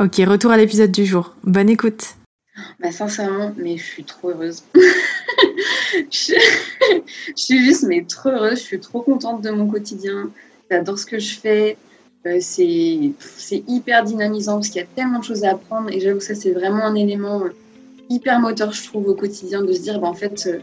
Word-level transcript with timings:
Ok, 0.00 0.16
retour 0.26 0.50
à 0.50 0.56
l'épisode 0.56 0.90
du 0.90 1.04
jour. 1.04 1.34
Bonne 1.44 1.68
écoute. 1.68 2.14
Bah, 2.80 2.92
sincèrement, 2.92 3.54
mais 3.56 3.76
je 3.76 3.84
suis 3.84 4.04
trop 4.04 4.30
heureuse. 4.30 4.62
je... 5.94 6.34
suis 7.36 7.64
juste, 7.64 7.84
mais 7.84 8.04
trop 8.04 8.30
heureuse. 8.30 8.58
Je 8.58 8.64
suis 8.64 8.80
trop 8.80 9.02
contente 9.02 9.42
de 9.42 9.50
mon 9.50 9.68
quotidien. 9.68 10.30
J'adore 10.70 10.98
ce 10.98 11.06
que 11.06 11.18
je 11.18 11.38
fais. 11.38 11.76
Euh, 12.26 12.38
c'est 12.40 13.64
hyper 13.68 14.04
dynamisant 14.04 14.54
parce 14.54 14.68
qu'il 14.68 14.80
y 14.80 14.84
a 14.84 14.88
tellement 14.94 15.18
de 15.18 15.24
choses 15.24 15.44
à 15.44 15.50
apprendre. 15.50 15.90
Et 15.90 16.00
j'avoue 16.00 16.18
que 16.18 16.24
ça, 16.24 16.34
c'est 16.34 16.52
vraiment 16.52 16.84
un 16.84 16.94
élément 16.94 17.42
hyper 18.08 18.40
moteur, 18.40 18.72
je 18.72 18.84
trouve, 18.84 19.08
au 19.08 19.14
quotidien, 19.14 19.62
de 19.62 19.72
se 19.72 19.80
dire, 19.80 20.00
bah, 20.00 20.08
en 20.08 20.14
fait, 20.14 20.46
euh, 20.46 20.58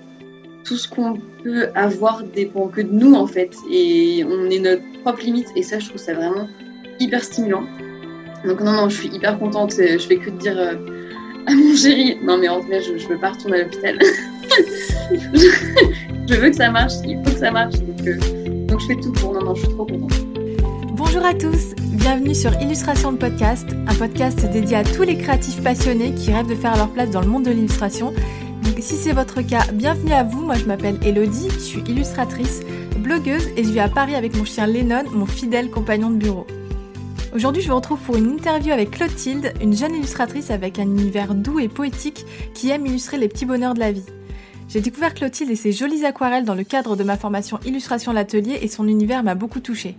tout 0.64 0.76
ce 0.76 0.88
qu'on 0.88 1.20
peut 1.44 1.70
avoir 1.76 2.24
dépend 2.24 2.68
que 2.68 2.82
de 2.82 2.92
nous, 2.92 3.14
en 3.14 3.28
fait. 3.28 3.56
Et 3.72 4.24
on 4.26 4.50
est 4.50 4.60
notre 4.60 4.84
propre 5.02 5.22
limite. 5.22 5.48
Et 5.56 5.64
ça, 5.64 5.80
je 5.80 5.90
trouve 5.90 6.02
ça 6.02 6.14
vraiment 6.14 6.48
hyper 7.00 7.24
stimulant. 7.24 7.66
Donc 8.46 8.62
non, 8.62 8.72
non, 8.72 8.90
je 8.90 8.96
suis 8.96 9.10
hyper 9.10 9.38
contente. 9.38 9.74
Je 9.78 9.98
fais 9.98 10.18
que 10.18 10.30
de 10.30 10.38
dire 10.38 10.58
euh, 10.58 10.76
à 11.46 11.54
mon 11.54 11.76
chéri, 11.76 12.18
non 12.24 12.38
mais 12.38 12.48
en 12.48 12.62
vrai, 12.62 12.82
je, 12.82 12.98
je 12.98 13.08
veux 13.08 13.18
pas 13.18 13.32
retourner 13.32 13.62
à 13.62 13.64
l'hôpital. 13.64 14.00
je 15.12 16.34
veux 16.36 16.50
que 16.50 16.56
ça 16.56 16.70
marche, 16.70 16.94
il 17.06 17.18
faut 17.18 17.32
que 17.32 17.40
ça 17.40 17.52
marche. 17.52 17.76
Donc, 17.76 18.08
euh, 18.08 18.18
donc 18.68 18.80
je 18.80 18.88
fais 18.88 18.96
tout 18.96 19.12
pour. 19.14 19.34
Non, 19.34 19.44
non, 19.44 19.56
je 19.56 19.62
suis 19.62 19.74
trop 19.74 19.86
contente. 19.86 20.14
Bonjour 20.94 21.26
à 21.26 21.34
tous, 21.34 21.76
bienvenue 21.94 22.36
sur 22.36 22.54
Illustration 22.62 23.12
de 23.12 23.18
podcast, 23.18 23.68
un 23.88 23.96
podcast 23.96 24.46
dédié 24.52 24.78
à 24.78 24.84
tous 24.84 25.04
les 25.04 25.18
créatifs 25.18 25.62
passionnés 25.62 26.14
qui 26.14 26.32
rêvent 26.32 26.50
de 26.50 26.56
faire 26.56 26.78
leur 26.78 26.90
place 26.90 27.10
dans 27.10 27.22
le 27.22 27.28
monde 27.28 27.44
de 27.44 27.52
l'illustration. 27.52 28.14
Donc 28.64 28.76
si 28.80 28.96
c'est 28.96 29.14
votre 29.14 29.42
cas, 29.42 29.64
bienvenue 29.74 30.14
à 30.14 30.24
vous. 30.24 30.46
Moi 30.46 30.56
je 30.56 30.66
m'appelle 30.66 30.98
Elodie, 31.04 31.50
je 31.52 31.60
suis 31.60 31.82
illustratrice, 31.88 32.62
blogueuse 33.00 33.48
et 33.58 33.64
je 33.64 33.70
vis 33.70 33.80
à 33.80 33.90
Paris 33.90 34.16
avec 34.16 34.38
mon 34.38 34.46
chien 34.46 34.68
Lennon, 34.68 35.04
mon 35.12 35.26
fidèle 35.26 35.70
compagnon 35.70 36.10
de 36.10 36.18
bureau. 36.18 36.46
Aujourd'hui, 37.32 37.62
je 37.62 37.70
vous 37.70 37.76
retrouve 37.76 38.00
pour 38.00 38.16
une 38.16 38.32
interview 38.32 38.72
avec 38.72 38.90
Clotilde, 38.90 39.54
une 39.62 39.76
jeune 39.76 39.94
illustratrice 39.94 40.50
avec 40.50 40.80
un 40.80 40.84
univers 40.84 41.36
doux 41.36 41.60
et 41.60 41.68
poétique 41.68 42.26
qui 42.56 42.72
aime 42.72 42.88
illustrer 42.88 43.20
les 43.20 43.28
petits 43.28 43.46
bonheurs 43.46 43.76
de 43.76 43.80
la 43.80 43.92
vie. 43.92 44.06
J'ai 44.68 44.82
découvert 44.82 45.14
Clotilde 45.14 45.52
et 45.52 45.56
ses 45.56 45.72
jolies 45.72 46.06
aquarelles 46.06 46.44
dans 46.44 46.56
le 46.56 46.64
cadre 46.64 46.96
de 46.96 47.04
ma 47.04 47.18
formation 47.18 47.60
Illustration 47.66 48.14
l'atelier 48.14 48.58
et 48.64 48.68
son 48.68 48.88
univers 48.88 49.22
m'a 49.22 49.36
beaucoup 49.36 49.60
touchée. 49.60 49.96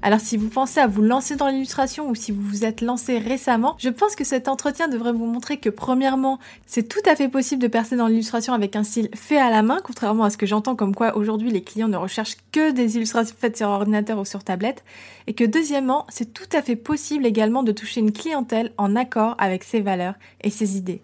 Alors 0.00 0.20
si 0.20 0.36
vous 0.36 0.48
pensez 0.48 0.78
à 0.78 0.86
vous 0.86 1.02
lancer 1.02 1.34
dans 1.34 1.48
l'illustration 1.48 2.08
ou 2.08 2.14
si 2.14 2.30
vous 2.30 2.40
vous 2.40 2.64
êtes 2.64 2.82
lancé 2.82 3.18
récemment, 3.18 3.74
je 3.78 3.88
pense 3.88 4.14
que 4.14 4.24
cet 4.24 4.46
entretien 4.46 4.86
devrait 4.86 5.12
vous 5.12 5.26
montrer 5.26 5.56
que 5.56 5.70
premièrement, 5.70 6.38
c'est 6.66 6.88
tout 6.88 7.00
à 7.04 7.16
fait 7.16 7.28
possible 7.28 7.60
de 7.60 7.66
percer 7.66 7.96
dans 7.96 8.06
l'illustration 8.06 8.52
avec 8.52 8.76
un 8.76 8.84
style 8.84 9.08
fait 9.14 9.38
à 9.38 9.50
la 9.50 9.62
main, 9.62 9.80
contrairement 9.82 10.24
à 10.24 10.30
ce 10.30 10.36
que 10.36 10.46
j'entends 10.46 10.76
comme 10.76 10.94
quoi 10.94 11.16
aujourd'hui 11.16 11.50
les 11.50 11.62
clients 11.62 11.88
ne 11.88 11.96
recherchent 11.96 12.36
que 12.52 12.70
des 12.70 12.96
illustrations 12.96 13.34
faites 13.38 13.56
sur 13.56 13.68
ordinateur 13.68 14.18
ou 14.18 14.24
sur 14.24 14.44
tablette, 14.44 14.84
et 15.26 15.34
que 15.34 15.44
deuxièmement, 15.44 16.06
c'est 16.08 16.32
tout 16.32 16.48
à 16.52 16.62
fait 16.62 16.76
possible 16.76 17.26
également 17.26 17.64
de 17.64 17.72
toucher 17.72 18.00
une 18.00 18.12
clientèle 18.12 18.72
en 18.78 18.94
accord 18.94 19.34
avec 19.38 19.64
ses 19.64 19.80
valeurs 19.80 20.14
et 20.42 20.50
ses 20.50 20.76
idées. 20.76 21.02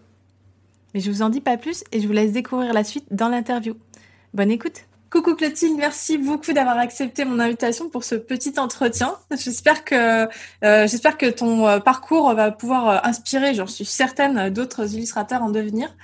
Mais 0.94 1.00
je 1.00 1.11
vous 1.11 1.22
en 1.22 1.31
dis 1.31 1.41
pas 1.41 1.56
plus 1.56 1.82
et 1.91 2.00
je 2.00 2.06
vous 2.06 2.12
laisse 2.12 2.32
découvrir 2.32 2.72
la 2.72 2.84
suite 2.84 3.06
dans 3.11 3.28
l'interview. 3.28 3.75
Bonne 4.32 4.53
écoute 4.53 4.84
Coucou 5.14 5.36
Clotilde, 5.36 5.76
merci 5.76 6.19
beaucoup 6.19 6.52
d'avoir 6.52 6.76
accepté 6.76 7.25
mon 7.25 7.38
invitation 7.38 7.88
pour 7.88 8.02
ce 8.02 8.16
petit 8.16 8.58
entretien. 8.58 9.16
J'espère 9.30 9.84
que 9.84 10.25
euh, 10.64 10.88
j'espère 10.88 11.16
que 11.16 11.30
ton 11.30 11.69
euh, 11.69 11.78
parcours 11.78 12.34
va 12.34 12.50
pouvoir 12.50 12.88
euh, 12.88 12.98
inspirer, 13.04 13.54
j'en 13.54 13.69
suis 13.69 13.84
certaine, 13.84 14.50
d'autres 14.50 14.92
illustrateurs 14.92 15.41
en 15.44 15.50
devenir. 15.50 15.97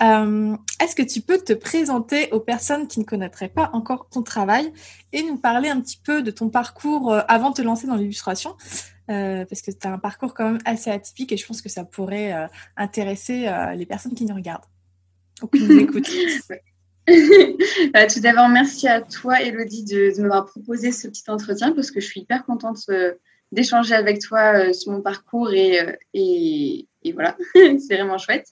Est-ce 0.00 0.94
que 0.96 1.02
tu 1.02 1.20
peux 1.20 1.36
te 1.36 1.52
présenter 1.52 2.32
aux 2.32 2.40
personnes 2.40 2.88
qui 2.88 3.00
ne 3.00 3.04
connaîtraient 3.04 3.50
pas 3.50 3.68
encore 3.74 4.08
ton 4.08 4.22
travail 4.22 4.72
et 5.12 5.22
nous 5.22 5.36
parler 5.36 5.68
un 5.68 5.82
petit 5.82 6.00
peu 6.02 6.22
de 6.22 6.30
ton 6.30 6.48
parcours 6.48 7.14
avant 7.28 7.50
de 7.50 7.56
te 7.56 7.62
lancer 7.62 7.86
dans 7.86 7.96
l'illustration? 7.96 8.56
Parce 9.08 9.60
que 9.60 9.72
tu 9.72 9.86
as 9.86 9.92
un 9.92 9.98
parcours 9.98 10.32
quand 10.32 10.52
même 10.52 10.62
assez 10.64 10.90
atypique 10.90 11.32
et 11.32 11.36
je 11.36 11.46
pense 11.46 11.60
que 11.60 11.68
ça 11.68 11.84
pourrait 11.84 12.48
intéresser 12.78 13.46
les 13.76 13.84
personnes 13.84 14.14
qui 14.14 14.24
nous 14.24 14.34
regardent 14.34 14.64
ou 15.42 15.48
qui 15.48 15.62
nous 15.62 15.78
écoutent. 15.78 16.10
Bah, 17.92 18.06
tout 18.06 18.20
d'abord, 18.20 18.48
merci 18.48 18.88
à 18.88 19.00
toi, 19.00 19.40
Elodie, 19.42 19.84
de, 19.84 20.20
m'avoir 20.22 20.46
proposé 20.46 20.92
ce 20.92 21.08
petit 21.08 21.24
entretien 21.28 21.72
parce 21.72 21.90
que 21.90 22.00
je 22.00 22.06
suis 22.06 22.20
hyper 22.20 22.44
contente 22.44 22.78
euh, 22.88 23.12
d'échanger 23.52 23.94
avec 23.94 24.20
toi 24.20 24.54
euh, 24.54 24.72
sur 24.72 24.92
mon 24.92 25.02
parcours 25.02 25.52
et, 25.52 25.80
euh, 25.80 25.92
et, 26.14 26.86
voilà, 27.12 27.36
c'est 27.54 27.96
vraiment 27.96 28.16
chouette. 28.16 28.46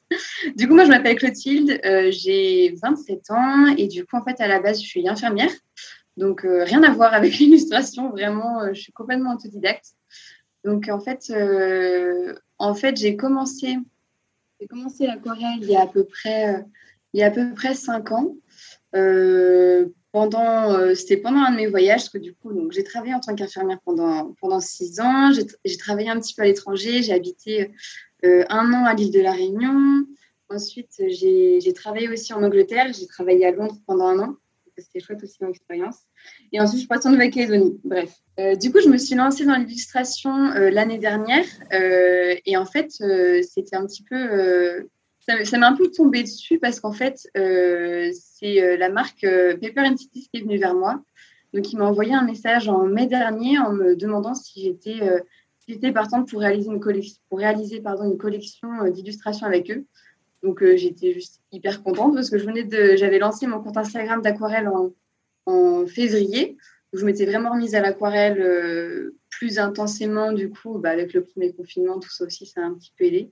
Du 0.56 0.68
coup, 0.68 0.74
moi, 0.74 0.84
je 0.84 0.91
m'appelle 0.91 1.16
Clotilde, 1.16 1.80
j'ai 2.10 2.74
27 2.82 3.30
ans 3.30 3.66
et 3.78 3.86
du 3.86 4.04
coup, 4.04 4.16
en 4.16 4.22
fait, 4.22 4.41
à 4.41 4.48
la 4.48 4.60
base, 4.60 4.82
je 4.82 4.86
suis 4.86 5.08
infirmière. 5.08 5.50
Donc, 6.18 6.42
rien 6.44 6.82
à 6.82 6.91
voir 6.91 7.14
avec 7.14 7.34
l'illustration, 7.38 8.10
vraiment, 8.10 8.68
je 8.74 8.80
suis 8.80 8.92
complètement 8.92 9.34
autodidacte. 9.34 9.86
Donc, 10.64 10.91
en 10.91 11.00
fait, 11.00 11.32
en 12.58 12.74
fait 12.74 12.96
j'ai 12.98 13.16
commencé, 13.16 13.78
commencé 14.68 15.06
l'aquarelle 15.06 15.58
il 15.62 15.70
y 15.70 15.76
a 15.76 15.82
à 15.82 15.86
peu 15.86 16.04
près 16.04 16.62
il 17.12 17.20
y 17.20 17.22
a 17.22 17.26
à 17.26 17.30
peu 17.30 17.52
près 17.54 17.74
cinq 17.74 18.12
ans. 18.12 18.34
Euh, 18.94 19.86
pendant, 20.12 20.75
euh, 20.75 20.94
c'était 20.94 21.16
pendant 21.16 21.41
un 21.41 21.53
de 21.53 21.56
mes 21.56 21.66
voyages, 21.66 22.00
parce 22.00 22.10
que 22.10 22.19
du 22.19 22.34
coup, 22.34 22.53
donc, 22.53 22.72
j'ai 22.72 22.84
travaillé 22.84 23.14
en 23.14 23.20
tant 23.20 23.34
qu'infirmière 23.34 23.78
pendant, 23.84 24.34
pendant 24.41 24.60
six 24.60 25.00
ans. 25.00 25.32
J'ai 25.64 25.76
travaillé 25.78 26.10
un 26.10 26.20
petit 26.20 26.34
peu 26.34 26.42
à 26.42 26.47
l'étranger. 26.47 27.03
J'ai 27.03 27.14
habité 27.14 27.70
euh, 28.25 28.44
un 28.50 28.72
an 28.75 28.84
à 28.84 28.94
l'île 28.94 29.12
de 29.12 29.20
la 29.20 29.32
Réunion. 29.32 30.04
Ensuite, 30.50 31.03
j'ai 31.08 31.72
travaillé 31.75 32.10
aussi 32.10 32.34
en 32.34 32.42
Angleterre. 32.42 32.92
J'ai 32.92 33.06
travaillé 33.06 33.47
à 33.47 33.53
Londres 33.53 33.76
pendant 33.86 34.06
un 34.06 34.19
an. 34.19 34.36
C'était 34.76 35.00
chouette 35.00 35.22
aussi 35.22 35.36
mon 35.41 35.48
expérience. 35.48 35.97
Et 36.53 36.60
ensuite, 36.60 36.74
je 36.74 36.80
suis 36.80 36.88
partie 36.88 37.09
en 37.09 37.12
Nouvelle-Calédonie. 37.12 37.80
Bref. 37.84 38.10
du 38.60 38.70
coup, 38.70 38.80
je 38.80 38.88
me 38.88 38.98
suis 38.98 39.14
lancée 39.14 39.47
dans 39.47 39.56
l'illustration 39.56 40.48
l'année 40.54 40.98
dernière. 40.98 41.44
et 41.72 42.56
en 42.59 42.66
fait, 42.66 42.91
c'était 42.91 43.76
un 43.76 43.86
petit 43.86 44.03
peu 44.03 44.86
ça, 45.27 45.59
m'a 45.59 45.69
un 45.69 45.77
peu 45.77 45.88
tombé 45.91 46.22
dessus 46.22 46.59
parce 46.59 46.81
qu'en 46.81 46.93
fait, 46.93 47.28
euh, 47.37 48.10
c'est 48.15 48.62
euh, 48.62 48.77
la 48.77 48.88
marque 48.88 49.25
euh, 49.25 49.56
Paper 49.56 49.83
and 49.83 49.97
Cities 49.97 50.28
qui 50.33 50.41
est 50.41 50.43
venue 50.43 50.59
vers 50.59 50.75
moi. 50.75 51.03
Donc, 51.55 51.72
il 51.72 51.78
m'a 51.78 51.84
envoyé 51.84 52.12
un 52.12 52.25
message 52.25 52.69
en 52.69 52.84
mai 52.87 53.06
dernier 53.06 53.59
en 53.59 53.72
me 53.72 53.94
demandant 53.94 54.34
si 54.34 54.62
j'étais 54.62 55.00
j'étais 55.69 55.92
partante 55.92 56.28
pour 56.28 56.41
réaliser 56.41 56.71
une 56.71 56.80
collection, 56.80 57.21
pour 57.28 57.39
réaliser 57.39 57.80
pardon 57.80 58.10
une 58.10 58.16
collection 58.16 58.89
d'illustrations 58.89 59.47
avec 59.47 59.71
eux. 59.71 59.84
Donc, 60.42 60.65
j'étais 60.77 61.13
juste 61.13 61.42
hyper 61.53 61.83
contente 61.83 62.15
parce 62.15 62.30
que 62.30 62.39
je 62.39 62.47
venais 62.47 62.65
de, 62.65 62.97
j'avais 62.97 63.18
lancé 63.18 63.47
mon 63.47 63.60
compte 63.60 63.77
Instagram 63.77 64.22
d'aquarelle 64.22 64.66
en, 64.66 64.92
en, 65.47 65.86
février. 65.86 66.57
Où 66.95 66.98
je 66.98 67.07
m'étais 67.07 67.27
vraiment 67.27 67.53
remise 67.53 67.75
à 67.75 67.80
l'aquarelle 67.80 69.13
plus 69.30 69.59
intensément 69.59 70.33
du 70.33 70.51
coup, 70.51 70.78
bah, 70.78 70.91
avec 70.91 71.13
le 71.13 71.22
premier 71.25 71.53
confinement, 71.53 71.98
tout 72.01 72.10
ça 72.10 72.25
aussi, 72.25 72.47
ça 72.47 72.63
a 72.63 72.65
un 72.65 72.75
petit 72.75 72.92
peu 72.97 73.04
aidé. 73.04 73.30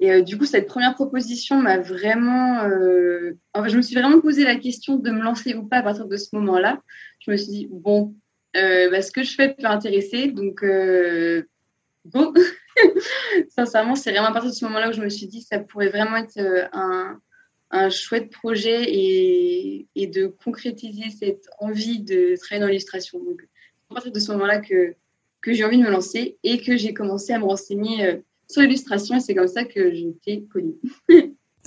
Et 0.00 0.12
euh, 0.12 0.22
du 0.22 0.36
coup, 0.36 0.44
cette 0.44 0.66
première 0.66 0.94
proposition 0.94 1.60
m'a 1.60 1.78
vraiment. 1.78 2.62
Euh... 2.64 3.38
Enfin, 3.54 3.68
je 3.68 3.76
me 3.76 3.82
suis 3.82 3.94
vraiment 3.94 4.20
posé 4.20 4.44
la 4.44 4.56
question 4.56 4.96
de 4.96 5.10
me 5.10 5.22
lancer 5.22 5.54
ou 5.54 5.64
pas 5.66 5.78
à 5.78 5.82
partir 5.82 6.06
de 6.06 6.16
ce 6.16 6.28
moment-là. 6.36 6.82
Je 7.20 7.30
me 7.30 7.36
suis 7.36 7.50
dit, 7.50 7.68
bon, 7.70 8.14
euh, 8.56 8.90
bah, 8.90 9.02
ce 9.02 9.12
que 9.12 9.22
je 9.22 9.34
fais 9.34 9.54
peut 9.54 9.66
intéresser, 9.66 10.28
donc 10.28 10.62
euh, 10.62 11.42
go 12.06 12.32
Sincèrement, 13.50 13.94
c'est 13.94 14.10
vraiment 14.10 14.28
à 14.28 14.32
partir 14.32 14.50
de 14.50 14.56
ce 14.56 14.64
moment-là 14.64 14.90
où 14.90 14.92
je 14.92 15.02
me 15.02 15.08
suis 15.08 15.26
dit, 15.26 15.42
ça 15.42 15.58
pourrait 15.58 15.88
vraiment 15.88 16.16
être 16.16 16.38
euh, 16.38 16.66
un, 16.72 17.20
un 17.70 17.90
chouette 17.90 18.30
projet 18.30 18.84
et, 18.84 19.86
et, 19.94 20.06
de 20.06 20.26
concrétiser 20.26 21.10
cette 21.10 21.48
envie 21.58 22.00
de 22.00 22.36
travailler 22.36 22.60
dans 22.60 22.68
l'illustration. 22.68 23.18
Donc, 23.18 23.42
à 23.90 23.94
partir 23.94 24.12
de 24.12 24.20
ce 24.20 24.32
moment-là 24.32 24.60
que, 24.60 24.94
que 25.42 25.52
j'ai 25.52 25.64
envie 25.64 25.78
de 25.78 25.84
me 25.84 25.90
lancer 25.90 26.38
et 26.42 26.62
que 26.62 26.76
j'ai 26.76 26.94
commencé 26.94 27.32
à 27.32 27.38
me 27.38 27.44
renseigner 27.44 28.22
sur 28.48 28.62
l'illustration 28.62 29.16
et 29.16 29.20
c'est 29.20 29.34
comme 29.34 29.48
ça 29.48 29.64
que 29.64 29.92
j'ai 29.92 30.08
été 30.08 30.44
connue. 30.52 30.76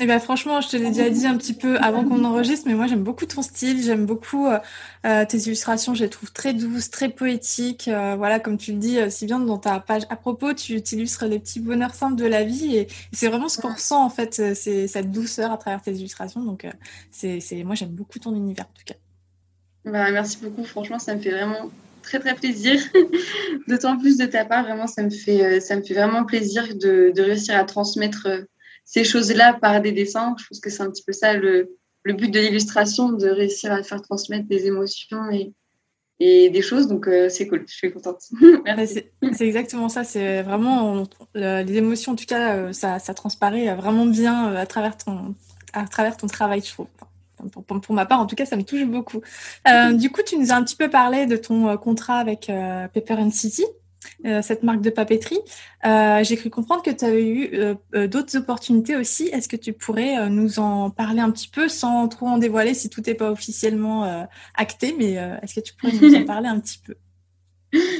Eh 0.01 0.05
ben 0.05 0.19
franchement, 0.19 0.61
je 0.61 0.69
te 0.69 0.77
l'ai 0.77 0.91
déjà 0.91 1.09
dit 1.09 1.27
un 1.27 1.35
petit 1.35 1.53
peu 1.53 1.77
avant 1.77 2.05
qu'on 2.05 2.23
enregistre, 2.23 2.65
mais 2.67 2.73
moi 2.73 2.87
j'aime 2.87 3.03
beaucoup 3.03 3.25
ton 3.25 3.41
style, 3.41 3.83
j'aime 3.83 4.05
beaucoup 4.05 4.47
euh, 4.47 4.57
euh, 5.05 5.25
tes 5.25 5.37
illustrations, 5.39 5.93
je 5.93 6.05
les 6.05 6.09
trouve 6.09 6.31
très 6.31 6.53
douces, 6.53 6.89
très 6.89 7.09
poétiques. 7.09 7.89
Euh, 7.89 8.15
voilà, 8.15 8.39
comme 8.39 8.57
tu 8.57 8.71
le 8.71 8.77
dis 8.77 8.97
si 9.09 9.25
bien 9.25 9.39
dans 9.39 9.57
ta 9.57 9.81
page 9.81 10.03
à 10.09 10.15
propos, 10.15 10.53
tu 10.53 10.77
illustres 10.77 11.25
les 11.25 11.39
petits 11.39 11.59
bonheurs 11.59 11.95
simples 11.95 12.15
de 12.15 12.25
la 12.25 12.45
vie 12.45 12.77
et, 12.77 12.87
c'est 13.11 13.27
vraiment 13.27 13.49
ce 13.49 13.59
qu'on 13.59 13.73
ressent 13.73 14.01
en 14.01 14.09
fait, 14.09 14.35
c'est 14.55 14.87
cette 14.87 15.11
douceur 15.11 15.51
à 15.51 15.57
travers 15.57 15.81
tes 15.81 15.91
illustrations. 15.91 16.43
Donc 16.43 16.65
c'est, 17.11 17.41
moi 17.65 17.75
j'aime 17.75 17.89
beaucoup 17.89 18.19
ton 18.19 18.33
univers 18.33 18.65
en 18.65 18.77
tout 18.77 18.85
cas. 18.85 18.95
Bah, 19.83 20.11
merci 20.11 20.37
beaucoup, 20.41 20.63
franchement 20.63 20.99
ça 20.99 21.13
me 21.13 21.19
fait 21.19 21.31
vraiment 21.31 21.69
très 22.09 22.19
très 22.19 22.35
plaisir. 22.35 22.79
D'autant 23.67 23.97
plus 23.97 24.17
de 24.17 24.25
ta 24.25 24.45
part, 24.45 24.63
vraiment 24.63 24.87
ça 24.87 25.03
me 25.03 25.09
fait, 25.09 25.59
ça 25.59 25.75
me 25.75 25.83
fait 25.83 25.93
vraiment 25.93 26.25
plaisir 26.25 26.75
de, 26.75 27.13
réussir 27.21 27.55
à 27.55 27.63
transmettre 27.63 28.27
ces 28.83 29.03
choses-là 29.03 29.53
par 29.61 29.81
des 29.81 29.91
dessins. 29.91 30.35
Je 30.39 30.47
pense 30.47 30.59
que 30.59 30.69
c'est 30.71 30.81
un 30.81 30.89
petit 30.89 31.03
peu 31.03 31.13
ça 31.13 31.33
le, 31.33 31.69
but 32.05 32.31
de 32.31 32.39
l'illustration, 32.39 33.11
de 33.11 33.29
réussir 33.29 33.71
à 33.71 33.83
faire 33.83 34.01
transmettre 34.01 34.47
des 34.47 34.65
émotions 34.65 35.29
et, 35.29 35.53
des 36.19 36.61
choses. 36.61 36.87
Donc, 36.87 37.07
euh, 37.07 37.29
c'est 37.29 37.47
cool. 37.47 37.63
Je 37.67 37.73
suis 37.75 37.93
contente. 37.93 38.21
c'est 39.33 39.47
exactement 39.47 39.89
ça. 39.89 40.03
C'est 40.03 40.41
vraiment 40.41 41.05
les 41.35 41.77
émotions, 41.77 42.13
en 42.13 42.15
tout 42.15 42.25
cas, 42.25 42.55
euh, 42.55 42.73
ça, 42.73 42.99
ça 42.99 43.13
transparaît 43.13 43.73
vraiment 43.75 44.07
bien 44.07 44.51
euh, 44.51 44.57
à 44.57 44.65
travers 44.65 44.97
ton 44.97 46.27
travail, 46.27 46.61
je 46.65 46.71
trouve. 46.73 46.87
Pour, 47.51 47.63
pour, 47.63 47.95
ma 47.95 48.05
part, 48.05 48.19
en 48.19 48.25
tout 48.25 48.35
cas, 48.35 48.45
ça 48.45 48.55
me 48.55 48.63
touche 48.63 48.85
beaucoup. 48.85 49.21
du 49.93 50.11
coup, 50.11 50.21
tu 50.25 50.37
nous 50.37 50.51
as 50.51 50.55
un 50.55 50.63
petit 50.63 50.75
peu 50.75 50.89
parlé 50.89 51.25
de 51.25 51.35
ton 51.35 51.77
contrat 51.77 52.17
avec 52.19 52.51
Pepper 52.93 53.15
and 53.15 53.31
City. 53.31 53.65
Euh, 54.25 54.41
cette 54.41 54.63
marque 54.63 54.81
de 54.81 54.89
papeterie. 54.89 55.39
Euh, 55.85 56.23
j'ai 56.23 56.35
cru 56.37 56.49
comprendre 56.49 56.83
que 56.83 56.89
tu 56.89 57.05
avais 57.05 57.25
eu 57.25 57.49
euh, 57.53 58.07
d'autres 58.07 58.37
opportunités 58.37 58.95
aussi. 58.95 59.27
Est-ce 59.27 59.47
que 59.47 59.55
tu 59.55 59.73
pourrais 59.73 60.29
nous 60.29 60.59
en 60.59 60.89
parler 60.89 61.21
un 61.21 61.31
petit 61.31 61.47
peu 61.47 61.67
sans 61.67 62.07
trop 62.07 62.27
en 62.27 62.37
dévoiler 62.37 62.73
si 62.73 62.89
tout 62.89 63.01
n'est 63.05 63.13
pas 63.13 63.31
officiellement 63.31 64.27
acté, 64.55 64.95
mais 64.97 65.13
est-ce 65.41 65.55
que 65.55 65.59
tu 65.61 65.73
pourrais 65.73 65.93
nous 65.93 66.15
en 66.15 66.23
parler 66.25 66.47
un 66.47 66.59
petit 66.59 66.79
peu? 66.85 66.95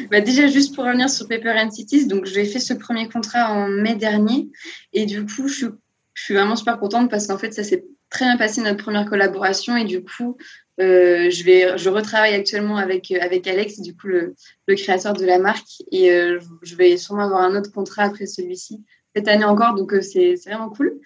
Bah 0.09 0.19
déjà, 0.19 0.47
juste 0.47 0.73
pour 0.73 0.85
revenir 0.85 1.09
sur 1.09 1.27
Paper 1.27 1.53
and 1.57 1.71
Cities, 1.71 2.07
donc 2.07 2.25
j'ai 2.25 2.45
fait 2.45 2.59
ce 2.59 2.73
premier 2.73 3.07
contrat 3.07 3.53
en 3.53 3.67
mai 3.67 3.95
dernier 3.95 4.49
et 4.93 5.05
du 5.05 5.25
coup, 5.25 5.47
je 5.47 5.67
je 6.15 6.23
suis 6.25 6.33
vraiment 6.33 6.57
super 6.57 6.79
contente 6.79 7.09
parce 7.09 7.27
qu'en 7.27 7.37
fait, 7.37 7.53
ça 7.53 7.63
s'est 7.63 7.85
très 8.09 8.25
bien 8.25 8.37
passé 8.37 8.61
notre 8.61 8.83
première 8.83 9.09
collaboration 9.09 9.77
et 9.77 9.85
du 9.85 10.03
coup, 10.03 10.37
euh, 10.79 11.29
je, 11.29 11.43
vais, 11.43 11.77
je 11.77 11.89
retravaille 11.89 12.33
actuellement 12.33 12.77
avec, 12.77 13.11
avec 13.11 13.47
Alex, 13.47 13.81
du 13.81 13.95
coup, 13.95 14.07
le, 14.07 14.35
le 14.67 14.75
créateur 14.75 15.13
de 15.13 15.25
la 15.25 15.37
marque. 15.37 15.83
Et 15.91 16.11
euh, 16.11 16.39
je 16.61 16.75
vais 16.75 16.97
sûrement 16.97 17.25
avoir 17.25 17.41
un 17.41 17.55
autre 17.55 17.71
contrat 17.71 18.03
après 18.03 18.25
celui-ci, 18.25 18.83
cette 19.15 19.27
année 19.27 19.43
encore. 19.43 19.75
Donc, 19.75 19.93
euh, 19.93 20.01
c'est 20.01 20.35
vraiment 20.45 20.69
cool. 20.69 20.99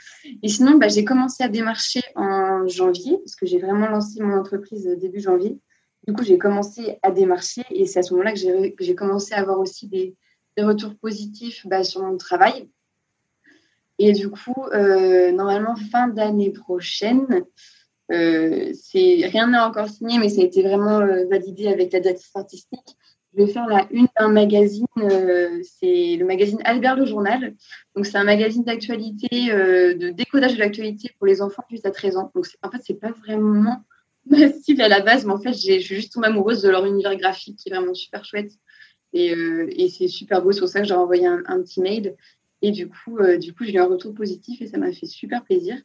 Et 0.44 0.50
sinon, 0.50 0.77
bah, 0.77 0.89
j'ai 0.89 1.03
commencé 1.03 1.44
à 1.44 1.47
démarcher 1.47 2.01
en 2.15 2.67
janvier, 2.67 3.17
parce 3.17 3.35
que 3.35 3.45
j'ai 3.45 3.59
vraiment 3.59 3.88
lancé 3.88 4.21
mon 4.21 4.38
entreprise 4.38 4.88
début 5.00 5.19
janvier. 5.19 5.57
Du 6.07 6.13
coup, 6.13 6.23
j'ai 6.23 6.38
commencé 6.38 7.00
à 7.01 7.11
démarcher 7.11 7.63
et 7.71 7.85
c'est 7.85 8.00
à 8.00 8.03
ce 8.03 8.13
moment-là 8.13 8.33
que 8.33 8.83
j'ai 8.83 8.95
commencé 8.95 9.33
à 9.33 9.39
avoir 9.39 9.59
aussi 9.59 9.88
des, 9.88 10.15
des 10.57 10.63
retours 10.63 10.95
positifs 10.95 11.65
bah, 11.65 11.83
sur 11.83 12.03
mon 12.03 12.17
travail. 12.17 12.69
Et 14.00 14.12
du 14.12 14.30
coup, 14.30 14.56
normalement, 14.72 15.75
fin 15.75 16.07
d'année 16.07 16.51
prochaine, 16.51 17.45
euh, 18.12 18.74
rien 18.94 19.48
n'est 19.48 19.60
encore 19.60 19.90
signé, 19.90 20.19
mais 20.19 20.30
ça 20.30 20.42
a 20.42 20.45
été 20.45 20.62
vraiment 20.62 21.00
euh, 21.00 21.25
validé 21.30 21.68
avec 21.68 21.94
la 21.94 22.00
date 22.00 22.22
artistique. 22.36 22.98
Je 23.36 23.44
vais 23.44 23.51
faire 23.51 23.66
la 23.68 23.88
une 23.90 24.07
d'un 24.19 24.28
magazine, 24.28 24.86
euh, 25.00 25.60
c'est 25.63 26.18
le 26.18 26.25
magazine 26.25 26.60
Albert 26.66 26.98
le 26.98 27.06
Journal. 27.06 27.56
Donc 27.95 28.06
c'est 28.06 28.18
un 28.18 28.24
magazine 28.24 28.63
d'actualité, 28.63 29.28
de 29.31 30.12
décodage 30.12 30.54
de 30.54 30.60
l'actualité 30.60 31.12
pour 31.18 31.25
les 31.25 31.42
enfants 31.42 31.63
jusqu'à 31.72 31.89
13 31.89 32.18
ans. 32.18 32.31
Donc 32.36 32.46
en 32.62 32.69
fait 32.69 32.81
c'est 32.86 33.00
pas 33.00 33.12
vraiment 33.12 33.84
ma 34.25 34.38
à 34.38 34.88
la 34.88 35.00
base, 35.00 35.25
mais 35.25 35.34
en 35.34 35.39
fait 35.39 35.54
je 35.54 35.80
suis 35.80 35.96
juste 35.96 36.13
tombée 36.13 36.28
amoureuse 36.28 36.62
de 36.62 36.69
leur 36.69 36.86
univers 36.86 37.16
graphique 37.16 37.57
qui 37.57 37.69
est 37.69 37.74
vraiment 37.74 37.96
super 37.96 38.24
chouette 38.24 38.51
et, 39.13 39.89
c'est 39.89 40.07
super 40.07 40.44
beau. 40.44 40.51
C'est 40.51 40.60
pour 40.60 40.69
ça 40.69 40.81
que 40.81 40.88
j'ai 40.88 40.94
envoyé 40.94 41.25
un, 41.25 41.62
petit 41.63 41.81
mail 41.81 42.16
et 42.63 42.71
du 42.71 42.89
coup 42.89 43.19
du 43.39 43.54
coup 43.54 43.63
j'ai 43.63 43.75
eu 43.75 43.77
un 43.77 43.86
retour 43.86 44.15
positif 44.15 44.60
et 44.62 44.68
ça 44.68 44.80
m'a 44.80 44.92
fait 44.92 45.06
super 45.06 45.44
plaisir. 45.44 45.77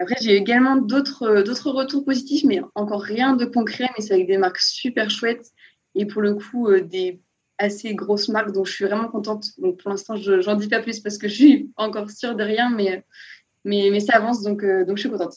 Après, 0.00 0.16
j'ai 0.18 0.34
également 0.34 0.76
d'autres, 0.76 1.24
euh, 1.24 1.42
d'autres 1.42 1.70
retours 1.70 2.06
positifs, 2.06 2.44
mais 2.44 2.62
encore 2.74 3.02
rien 3.02 3.36
de 3.36 3.44
concret, 3.44 3.90
mais 3.96 4.02
c'est 4.02 4.14
avec 4.14 4.26
des 4.26 4.38
marques 4.38 4.60
super 4.60 5.10
chouettes 5.10 5.52
et 5.94 6.06
pour 6.06 6.22
le 6.22 6.34
coup, 6.34 6.68
euh, 6.68 6.80
des 6.80 7.20
assez 7.58 7.94
grosses 7.94 8.30
marques 8.30 8.52
dont 8.52 8.64
je 8.64 8.72
suis 8.72 8.86
vraiment 8.86 9.08
contente. 9.08 9.44
Donc 9.58 9.78
pour 9.78 9.90
l'instant, 9.90 10.16
je 10.16 10.32
n'en 10.48 10.56
dis 10.56 10.68
pas 10.68 10.80
plus 10.80 11.00
parce 11.00 11.18
que 11.18 11.28
je 11.28 11.34
suis 11.34 11.72
encore 11.76 12.10
sûre 12.10 12.34
de 12.34 12.42
rien, 12.42 12.70
mais, 12.70 13.04
mais, 13.64 13.90
mais 13.92 14.00
ça 14.00 14.16
avance, 14.16 14.42
donc, 14.42 14.64
euh, 14.64 14.86
donc 14.86 14.96
je 14.96 15.02
suis 15.02 15.10
contente 15.10 15.34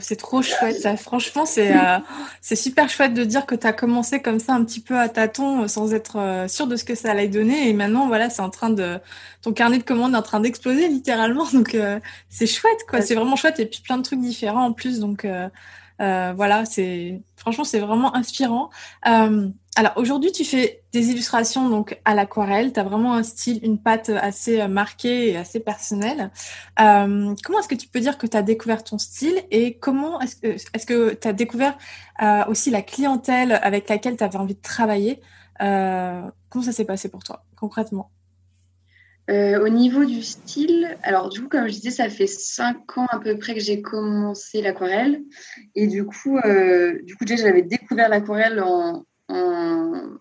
c'est 0.00 0.16
trop 0.16 0.42
chouette 0.42 0.80
ça. 0.80 0.96
Franchement, 0.96 1.46
c'est 1.46 1.76
euh, 1.76 1.98
c'est 2.40 2.56
super 2.56 2.88
chouette 2.88 3.14
de 3.14 3.24
dire 3.24 3.46
que 3.46 3.54
tu 3.54 3.66
as 3.66 3.72
commencé 3.72 4.22
comme 4.22 4.38
ça 4.38 4.54
un 4.54 4.64
petit 4.64 4.80
peu 4.80 4.98
à 4.98 5.08
tâtons 5.08 5.62
euh, 5.62 5.68
sans 5.68 5.94
être 5.94 6.18
euh, 6.18 6.48
sûr 6.48 6.66
de 6.66 6.76
ce 6.76 6.84
que 6.84 6.94
ça 6.94 7.10
allait 7.10 7.28
donner. 7.28 7.68
Et 7.68 7.72
maintenant 7.72 8.06
voilà, 8.06 8.30
c'est 8.30 8.42
en 8.42 8.50
train 8.50 8.70
de 8.70 8.98
ton 9.42 9.52
carnet 9.52 9.78
de 9.78 9.82
commandes 9.82 10.14
est 10.14 10.18
en 10.18 10.22
train 10.22 10.40
d'exploser 10.40 10.88
littéralement. 10.88 11.46
Donc 11.52 11.76
c'est 12.28 12.46
chouette 12.46 12.84
quoi, 12.88 13.00
c'est 13.00 13.14
vraiment 13.14 13.36
chouette. 13.36 13.60
Et 13.60 13.66
puis 13.66 13.80
plein 13.80 13.98
de 13.98 14.02
trucs 14.02 14.20
différents 14.20 14.66
en 14.66 14.72
plus. 14.72 15.00
Donc 15.00 15.26
voilà, 15.98 16.64
c'est 16.64 17.20
franchement 17.36 17.64
c'est 17.64 17.80
vraiment 17.80 18.14
inspirant. 18.16 18.70
Alors 19.76 19.94
aujourd'hui, 19.96 20.30
tu 20.30 20.44
fais 20.44 20.84
des 20.92 21.10
illustrations 21.10 21.68
donc 21.68 21.98
à 22.04 22.14
l'aquarelle. 22.14 22.72
Tu 22.72 22.78
as 22.78 22.84
vraiment 22.84 23.14
un 23.14 23.24
style, 23.24 23.58
une 23.64 23.82
patte 23.82 24.08
assez 24.08 24.60
euh, 24.60 24.68
marquée 24.68 25.30
et 25.30 25.36
assez 25.36 25.58
personnelle. 25.58 26.30
Euh, 26.80 27.34
comment 27.42 27.58
est-ce 27.58 27.66
que 27.66 27.74
tu 27.74 27.88
peux 27.88 27.98
dire 27.98 28.16
que 28.16 28.28
tu 28.28 28.36
as 28.36 28.42
découvert 28.42 28.84
ton 28.84 28.98
style 28.98 29.42
et 29.50 29.76
comment 29.78 30.20
est-ce 30.20 30.36
que 30.36 30.86
que 30.86 31.14
tu 31.14 31.26
as 31.26 31.32
découvert 31.32 31.76
euh, 32.22 32.44
aussi 32.46 32.70
la 32.70 32.82
clientèle 32.82 33.58
avec 33.62 33.88
laquelle 33.88 34.16
tu 34.16 34.22
avais 34.22 34.36
envie 34.36 34.54
de 34.54 34.62
travailler? 34.62 35.20
Comment 35.58 36.62
ça 36.62 36.72
s'est 36.72 36.84
passé 36.84 37.08
pour 37.08 37.24
toi 37.24 37.44
concrètement? 37.56 38.10
Au 39.28 39.68
niveau 39.68 40.04
du 40.04 40.22
style, 40.22 40.98
alors 41.02 41.30
du 41.30 41.40
coup, 41.40 41.48
comme 41.48 41.66
je 41.66 41.72
disais, 41.72 41.90
ça 41.90 42.10
fait 42.10 42.26
cinq 42.26 42.98
ans 42.98 43.06
à 43.10 43.18
peu 43.18 43.38
près 43.38 43.54
que 43.54 43.60
j'ai 43.60 43.80
commencé 43.80 44.60
l'aquarelle. 44.60 45.22
Et 45.74 45.86
du 45.86 46.04
coup, 46.04 46.38
du 47.02 47.16
coup 47.16 47.24
déjà, 47.24 47.44
j'avais 47.46 47.62
découvert 47.62 48.10
l'aquarelle 48.10 48.60
en, 48.60 49.04
en, 49.28 50.18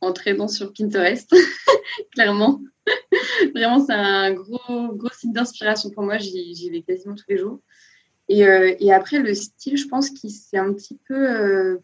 en 0.00 0.48
sur 0.48 0.72
Pinterest, 0.72 1.32
clairement. 2.12 2.60
Vraiment, 3.54 3.84
c'est 3.84 3.92
un 3.92 4.32
gros, 4.32 4.92
gros 4.94 5.12
site 5.12 5.32
d'inspiration 5.32 5.90
pour 5.90 6.02
moi. 6.02 6.18
J'y 6.18 6.70
vais 6.70 6.82
quasiment 6.82 7.14
tous 7.14 7.24
les 7.28 7.38
jours. 7.38 7.60
Et, 8.28 8.46
euh, 8.46 8.74
et, 8.78 8.92
après, 8.92 9.18
le 9.18 9.34
style, 9.34 9.76
je 9.76 9.86
pense 9.86 10.10
qu'il 10.10 10.30
s'est 10.30 10.56
un 10.56 10.72
petit 10.72 10.98
peu, 11.06 11.30
euh, 11.30 11.78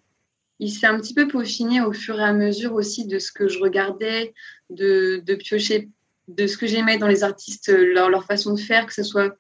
il 0.59 0.71
s'est 0.71 0.87
un 0.87 0.99
petit 0.99 1.15
peu 1.15 1.29
peaufiné 1.29 1.81
au 1.81 1.93
fur 1.93 2.19
et 2.19 2.25
à 2.25 2.33
mesure 2.33 2.75
aussi 2.75 3.07
de 3.07 3.19
ce 3.19 3.33
que 3.33 3.49
je 3.49 3.59
regardais, 3.59 4.35
de, 4.71 5.23
piocher, 5.35 5.91
de 6.29 6.47
ce 6.47 6.57
que 6.57 6.67
j'aimais 6.67 6.99
dans 6.99 7.09
les 7.09 7.23
artistes, 7.23 7.69
leur, 7.69 8.09
leur, 8.09 8.25
façon 8.25 8.55
de 8.55 8.61
faire, 8.61 8.87
que 8.87 8.95
ce 8.95 9.03
soit, 9.03 9.37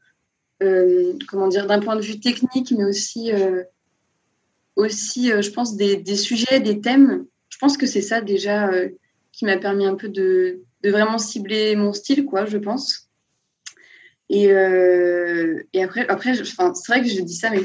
euh, 0.62 1.14
comment 1.28 1.49
dire, 1.49 1.66
d'un 1.66 1.80
point 1.80 1.97
de 1.97 2.02
vue 2.02 2.21
technique, 2.21 2.73
mais 2.76 2.85
aussi 2.85 3.30
aussi, 4.78 5.32
euh, 5.32 5.42
je 5.42 5.50
pense, 5.50 5.76
des, 5.76 6.16
sujets, 6.16 6.61
des 6.61 6.80
thèmes. 6.80 7.26
Je 7.50 7.58
pense 7.58 7.76
que 7.76 7.87
c'est 7.87 8.00
ça 8.00 8.20
déjà 8.23 8.70
euh, 8.70 8.88
qui 9.32 9.44
m'a 9.44 9.58
permis 9.58 9.85
un 9.85 9.97
peu 9.97 10.08
de, 10.08 10.62
vraiment 10.82 11.18
cibler 11.18 11.76
mon 11.76 11.92
style, 11.92 12.25
quoi, 12.25 12.47
je 12.47 12.56
pense. 12.56 13.08
Et, 14.30 14.52
euh, 14.52 15.61
après, 15.82 16.06
après 16.08 16.35
c'est 16.35 16.88
vrai 16.88 17.02
que 17.02 17.08
je 17.08 17.20
dis 17.20 17.35
ça, 17.35 17.50
mais 17.50 17.61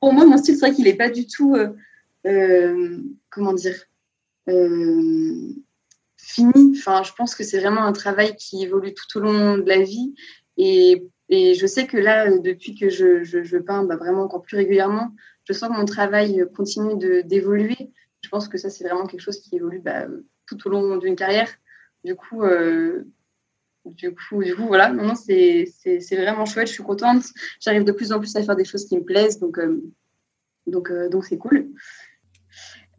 pour 0.00 0.12
moi, 0.12 0.24
mon 0.24 0.38
style, 0.38 0.54
c'est 0.54 0.66
vrai 0.66 0.74
qu'il 0.74 0.84
n'est 0.84 0.94
pas 0.94 1.10
du 1.10 1.26
tout, 1.26 1.56
comment 3.30 3.52
dire, 3.54 3.76
fini. 6.16 6.76
Enfin, 6.78 7.02
je 7.02 7.12
pense 7.16 7.34
que 7.34 7.42
c'est 7.42 7.58
vraiment 7.58 7.82
un 7.82 7.92
travail 7.92 8.36
qui 8.36 8.62
évolue 8.62 8.94
tout 8.94 9.18
au 9.18 9.20
long 9.20 9.58
de 9.58 9.68
la 9.68 9.82
vie. 9.82 10.14
Et, 10.56 11.04
et 11.30 11.54
je 11.54 11.66
sais 11.66 11.86
que 11.86 11.96
là, 11.96 12.30
depuis 12.38 12.76
que 12.76 12.90
je, 12.90 13.24
je, 13.24 13.56
peins 13.56 13.84
bah, 13.84 13.96
vraiment 13.96 14.22
encore 14.24 14.42
plus 14.42 14.56
régulièrement, 14.56 15.10
je 15.44 15.52
sens 15.52 15.68
que 15.68 15.74
mon 15.74 15.84
travail 15.84 16.46
continue 16.54 17.22
d'évoluer. 17.24 17.92
Je 18.22 18.28
pense 18.28 18.48
que 18.48 18.58
ça, 18.58 18.70
c'est 18.70 18.84
vraiment 18.84 19.06
quelque 19.06 19.20
chose 19.20 19.40
qui 19.40 19.56
évolue 19.56 19.80
bah, 19.80 20.06
tout 20.46 20.66
au 20.66 20.70
long 20.70 20.96
d'une 20.96 21.16
carrière. 21.16 21.48
Du 22.04 22.14
coup, 22.14 22.42
euh, 22.42 23.04
du 23.84 24.14
coup, 24.14 24.42
du 24.42 24.54
coup, 24.54 24.66
voilà. 24.66 24.92
Maintenant, 24.92 25.14
c'est 25.14 25.66
vraiment 26.12 26.46
chouette. 26.46 26.68
Je 26.68 26.72
suis 26.72 26.82
contente. 26.82 27.24
J'arrive 27.60 27.84
de 27.84 27.92
plus 27.92 28.12
en 28.12 28.18
plus 28.18 28.34
à 28.36 28.42
faire 28.42 28.56
des 28.56 28.64
choses 28.64 28.86
qui 28.86 28.96
me 28.96 29.04
plaisent, 29.04 29.38
donc 29.38 29.58
euh, 29.58 29.82
donc 30.66 30.90
euh, 30.90 31.08
donc 31.08 31.24
c'est 31.24 31.38
cool. 31.38 31.68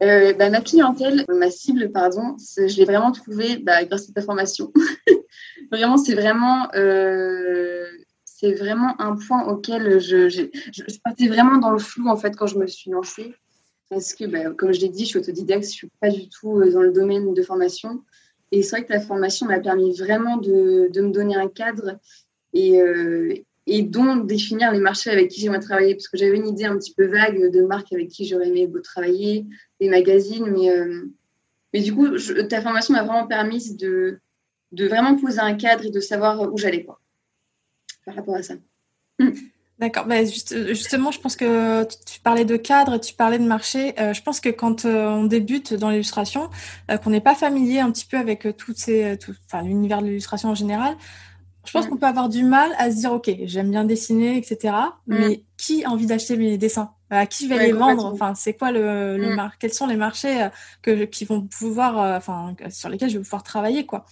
Bah, 0.00 0.50
ma 0.50 0.60
clientèle, 0.60 1.24
ma 1.28 1.50
cible, 1.50 1.90
pardon, 1.90 2.36
je 2.38 2.76
l'ai 2.76 2.84
vraiment 2.84 3.12
trouvée 3.12 3.56
bah, 3.56 3.84
grâce 3.84 4.10
à 4.10 4.12
ta 4.12 4.20
formation. 4.20 4.72
vraiment, 5.72 5.96
c'est 5.96 6.14
vraiment 6.14 6.68
c'est 8.38 8.52
vraiment 8.52 9.00
un 9.00 9.16
point 9.16 9.46
auquel 9.46 9.98
je, 9.98 10.28
je, 10.28 10.42
partais 11.02 11.26
vraiment 11.26 11.56
dans 11.56 11.70
le 11.70 11.78
flou 11.78 12.06
en 12.08 12.16
fait 12.18 12.36
quand 12.36 12.46
je 12.46 12.58
me 12.58 12.66
suis 12.66 12.90
lancée. 12.90 13.34
parce 13.88 14.12
que, 14.12 14.26
bah, 14.26 14.50
comme 14.50 14.74
je 14.74 14.80
l'ai 14.82 14.90
dit, 14.90 15.04
je 15.04 15.08
suis 15.08 15.18
autodidacte, 15.18 15.62
je 15.62 15.68
ne 15.68 15.72
suis 15.72 15.90
pas 16.02 16.10
du 16.10 16.28
tout 16.28 16.62
dans 16.70 16.82
le 16.82 16.92
domaine 16.92 17.32
de 17.32 17.42
formation. 17.42 18.02
Et 18.52 18.62
c'est 18.62 18.76
vrai 18.76 18.84
que 18.84 18.92
la 18.92 19.00
formation 19.00 19.46
m'a 19.46 19.58
permis 19.58 19.96
vraiment 19.96 20.36
de, 20.36 20.90
me 20.94 21.10
donner 21.12 21.34
un 21.34 21.48
cadre 21.48 21.98
et, 22.52 22.78
et 23.66 23.82
dont 23.82 24.16
définir 24.16 24.70
les 24.70 24.80
marchés 24.80 25.10
avec 25.10 25.30
qui 25.30 25.40
j'aimerais 25.40 25.60
travailler. 25.60 25.94
Parce 25.94 26.08
que 26.08 26.18
j'avais 26.18 26.36
une 26.36 26.46
idée 26.46 26.66
un 26.66 26.76
petit 26.76 26.92
peu 26.92 27.06
vague 27.06 27.50
de 27.50 27.62
marques 27.62 27.94
avec 27.94 28.08
qui 28.08 28.26
j'aurais 28.26 28.48
aimé 28.48 28.70
travailler, 28.84 29.46
des 29.80 29.88
magazines, 29.88 30.50
mais, 30.50 30.68
mais 31.72 31.80
du 31.80 31.94
coup, 31.94 32.06
ta 32.50 32.60
formation 32.60 32.92
m'a 32.92 33.02
vraiment 33.02 33.26
permis 33.26 33.74
de, 33.76 34.18
de 34.72 34.86
vraiment 34.86 35.16
poser 35.16 35.40
un 35.40 35.54
cadre 35.54 35.86
et 35.86 35.90
de 35.90 36.00
savoir 36.00 36.52
où 36.52 36.58
j'allais 36.58 36.84
quoi, 36.84 37.00
par 38.06 38.14
rapport 38.14 38.36
à 38.36 38.42
ça. 38.42 38.54
Hmm. 39.18 39.32
D'accord. 39.78 40.06
Bah, 40.06 40.24
justement, 40.24 41.10
je 41.10 41.20
pense 41.20 41.36
que 41.36 41.84
tu 41.84 42.20
parlais 42.20 42.46
de 42.46 42.56
cadre, 42.56 42.96
tu 42.96 43.12
parlais 43.12 43.38
de 43.38 43.44
marché. 43.44 43.94
Euh, 44.00 44.14
je 44.14 44.22
pense 44.22 44.40
que 44.40 44.48
quand 44.48 44.86
euh, 44.86 45.06
on 45.08 45.24
débute 45.24 45.74
dans 45.74 45.90
l'illustration, 45.90 46.48
euh, 46.90 46.96
qu'on 46.96 47.10
n'est 47.10 47.20
pas 47.20 47.34
familier 47.34 47.80
un 47.80 47.90
petit 47.90 48.06
peu 48.06 48.16
avec 48.16 48.48
toutes 48.56 48.78
ces, 48.78 49.18
enfin, 49.46 49.62
l'univers 49.62 50.00
de 50.00 50.06
l'illustration 50.06 50.48
en 50.48 50.54
général, 50.54 50.96
je 51.66 51.72
pense 51.72 51.84
hmm. 51.84 51.90
qu'on 51.90 51.96
peut 51.98 52.06
avoir 52.06 52.30
du 52.30 52.42
mal 52.42 52.70
à 52.78 52.90
se 52.90 52.96
dire, 52.96 53.12
OK, 53.12 53.30
j'aime 53.44 53.70
bien 53.70 53.84
dessiner, 53.84 54.38
etc. 54.38 54.74
Hmm. 55.08 55.18
Mais 55.18 55.42
qui 55.58 55.84
a 55.84 55.90
envie 55.90 56.06
d'acheter 56.06 56.38
mes 56.38 56.56
dessins? 56.56 56.92
À 57.10 57.26
qui 57.26 57.44
je 57.44 57.54
vais 57.54 57.66
les 57.66 57.72
vendre? 57.72 58.06
Enfin, 58.06 58.34
c'est 58.34 58.54
quoi 58.54 58.72
le, 58.72 59.16
le 59.16 59.36
Quels 59.60 59.72
sont 59.72 59.86
les 59.86 59.94
marchés 59.94 60.48
que, 60.82 61.04
qui 61.04 61.24
vont 61.24 61.42
pouvoir, 61.42 62.16
enfin, 62.16 62.56
sur 62.70 62.88
lesquels 62.88 63.10
je 63.10 63.18
vais 63.18 63.22
pouvoir 63.22 63.44
travailler, 63.44 63.86
quoi? 63.86 64.06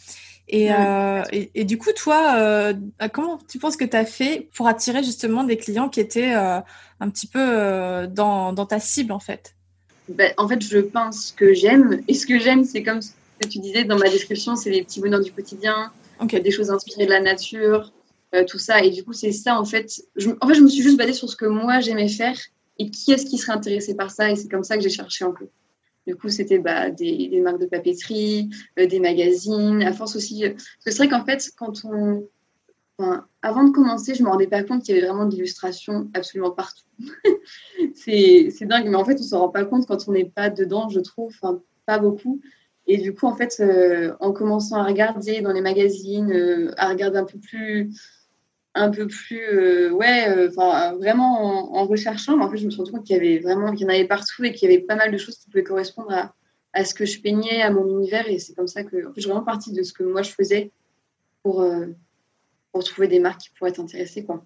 Euh, 0.52 1.22
et, 1.32 1.50
et, 1.54 1.64
du 1.64 1.78
coup, 1.78 1.90
toi, 1.96 2.36
euh, 2.36 2.74
comment 3.12 3.38
tu 3.48 3.58
penses 3.58 3.76
que 3.76 3.84
tu 3.84 3.96
as 3.96 4.04
fait 4.04 4.48
pour 4.54 4.68
attirer 4.68 5.02
justement 5.02 5.44
des 5.44 5.56
clients 5.56 5.88
qui 5.88 6.00
étaient 6.00 6.34
euh, 6.34 6.60
un 7.00 7.10
petit 7.10 7.26
peu 7.26 8.06
dans, 8.08 8.52
dans, 8.52 8.66
ta 8.66 8.78
cible 8.78 9.12
en 9.12 9.20
fait? 9.20 9.54
Ben, 10.08 10.32
En 10.36 10.46
fait, 10.46 10.62
je 10.62 10.78
pense 10.78 11.32
que 11.32 11.54
j'aime. 11.54 12.02
Et 12.08 12.14
ce 12.14 12.26
que 12.26 12.38
j'aime, 12.38 12.64
c'est 12.64 12.82
comme 12.82 13.00
ce 13.00 13.12
que 13.40 13.48
tu 13.48 13.58
disais 13.58 13.84
dans 13.84 13.98
ma 13.98 14.10
description, 14.10 14.54
c'est 14.54 14.70
les 14.70 14.82
petits 14.82 15.00
bonheurs 15.00 15.22
du 15.22 15.32
quotidien, 15.32 15.90
des 16.22 16.50
choses 16.50 16.70
inspirées 16.70 17.06
de 17.06 17.10
la 17.10 17.20
nature, 17.20 17.92
tout 18.46 18.58
ça. 18.58 18.82
Et 18.82 18.90
du 18.90 19.02
coup, 19.02 19.14
c'est 19.14 19.32
ça 19.32 19.58
en 19.58 19.64
fait. 19.64 20.02
Je, 20.16 20.30
en 20.40 20.46
fait, 20.46 20.54
je 20.54 20.60
me 20.60 20.68
suis 20.68 20.82
juste 20.82 20.98
basée 20.98 21.14
sur 21.14 21.28
ce 21.28 21.36
que 21.36 21.46
moi 21.46 21.80
j'aimais 21.80 22.08
faire 22.08 22.36
et 22.78 22.90
qui 22.90 23.12
est-ce 23.12 23.24
qui 23.24 23.38
serait 23.38 23.52
intéressé 23.52 23.94
par 23.94 24.10
ça. 24.10 24.30
Et 24.30 24.36
c'est 24.36 24.48
comme 24.48 24.64
ça 24.64 24.76
que 24.76 24.82
j'ai 24.82 24.90
cherché 24.90 25.24
un 25.24 25.32
peu. 25.32 25.48
Du 26.06 26.16
coup, 26.16 26.28
c'était 26.28 26.58
bah, 26.58 26.90
des, 26.90 27.40
marques 27.40 27.60
de 27.60 27.66
papeterie, 27.66 28.50
euh, 28.78 28.86
des 28.86 29.00
magazines, 29.00 29.82
à 29.82 29.92
force 29.92 30.16
aussi. 30.16 30.44
Euh, 30.44 30.50
parce 30.50 30.84
que 30.84 30.90
c'est 30.90 30.98
vrai 30.98 31.08
qu'en 31.08 31.24
fait, 31.24 31.50
quand 31.56 31.84
on. 31.84 32.28
avant 33.42 33.64
de 33.64 33.70
commencer, 33.70 34.14
je 34.14 34.20
ne 34.20 34.26
me 34.26 34.30
rendais 34.30 34.46
pas 34.46 34.62
compte 34.62 34.82
qu'il 34.82 34.94
y 34.94 34.98
avait 34.98 35.06
vraiment 35.06 35.26
de 35.26 35.32
l'illustration 35.32 36.10
absolument 36.14 36.50
partout. 36.50 36.84
c'est 37.94 38.52
dingue, 38.62 38.88
mais 38.88 38.96
en 38.96 39.04
fait, 39.04 39.14
on 39.14 39.22
ne 39.22 39.28
se 39.28 39.34
rend 39.34 39.48
pas 39.48 39.64
compte 39.64 39.86
quand 39.86 40.08
on 40.08 40.12
n'est 40.12 40.30
pas 40.30 40.50
dedans, 40.50 40.88
je 40.88 41.00
trouve, 41.00 41.32
enfin, 41.42 41.60
pas 41.86 41.98
beaucoup. 41.98 42.40
Et 42.86 42.98
du 42.98 43.14
coup, 43.14 43.26
en 43.26 43.34
fait, 43.34 43.56
euh, 43.60 44.14
en 44.20 44.32
commençant 44.32 44.76
à 44.76 44.84
regarder 44.84 45.40
dans 45.40 45.52
les 45.52 45.62
magazines, 45.62 46.70
à 46.76 46.90
regarder 46.90 47.16
un 47.16 47.24
peu 47.24 47.38
plus 47.38 47.90
un 48.74 48.90
peu 48.90 49.06
plus, 49.06 49.40
euh, 49.40 49.90
ouais, 49.90 50.28
euh, 50.28 50.48
enfin 50.50 50.94
vraiment 50.94 51.74
en, 51.76 51.86
recherchant, 51.86 52.36
mais 52.36 52.44
en 52.44 52.50
fait, 52.50 52.56
je 52.56 52.66
me 52.66 52.70
suis 52.70 52.78
rendu 52.78 52.90
compte 52.90 53.04
qu'il 53.04 53.16
y 53.16 53.18
avait 53.18 53.38
vraiment, 53.38 53.72
qu'il 53.72 53.82
y 53.82 53.84
en 53.84 53.94
avait 53.94 54.06
partout 54.06 54.44
et 54.44 54.52
qu'il 54.52 54.68
y 54.68 54.74
avait 54.74 54.82
pas 54.82 54.96
mal 54.96 55.12
de 55.12 55.18
choses 55.18 55.38
qui 55.38 55.48
pouvaient 55.48 55.62
correspondre 55.62 56.12
à, 56.12 56.34
à 56.72 56.84
ce 56.84 56.92
que 56.92 57.04
je 57.04 57.20
peignais, 57.20 57.62
à 57.62 57.70
mon 57.70 57.88
univers. 57.98 58.28
Et 58.28 58.38
c'est 58.38 58.54
comme 58.54 58.66
ça 58.66 58.82
que, 58.82 59.06
en 59.06 59.10
fait, 59.10 59.16
je 59.16 59.20
suis 59.22 59.30
vraiment 59.30 59.44
partie 59.44 59.72
de 59.72 59.82
ce 59.82 59.92
que 59.92 60.02
moi 60.02 60.22
je 60.22 60.30
faisais 60.30 60.72
pour, 61.42 61.62
euh, 61.62 61.86
pour 62.72 62.82
trouver 62.82 63.06
des 63.06 63.20
marques 63.20 63.42
qui 63.42 63.50
pourraient 63.50 63.70
être 63.70 63.80
intéressées, 63.80 64.24
quoi. 64.24 64.44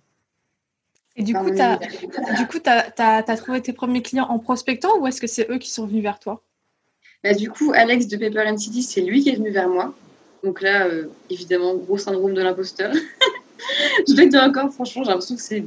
Et 1.16 1.24
du 1.24 1.34
coup, 1.34 1.50
tu 1.50 1.60
as, 1.60 3.36
trouvé 3.36 3.60
tes 3.60 3.72
premiers 3.72 4.02
clients 4.02 4.28
en 4.28 4.38
prospectant 4.38 5.00
ou 5.00 5.06
est-ce 5.08 5.20
que 5.20 5.26
c'est 5.26 5.50
eux 5.50 5.58
qui 5.58 5.70
sont 5.70 5.84
venus 5.86 6.02
vers 6.02 6.20
toi? 6.20 6.44
Bah, 7.24 7.34
Du 7.34 7.50
coup, 7.50 7.72
Alex 7.74 8.06
de 8.06 8.16
Paper 8.16 8.56
City, 8.56 8.84
c'est 8.84 9.00
lui 9.00 9.22
qui 9.22 9.30
est 9.30 9.34
venu 9.34 9.50
vers 9.50 9.68
moi. 9.68 9.96
Donc 10.44 10.60
là, 10.60 10.86
évidemment, 11.28 11.74
gros 11.74 11.98
syndrome 11.98 12.34
de 12.34 12.42
l'imposteur. 12.42 12.94
je 14.08 14.14
vais 14.14 14.26
dire 14.26 14.42
encore, 14.42 14.72
franchement, 14.72 15.04
j'ai 15.04 15.10
l'impression 15.10 15.36
que 15.36 15.42
c'est 15.42 15.64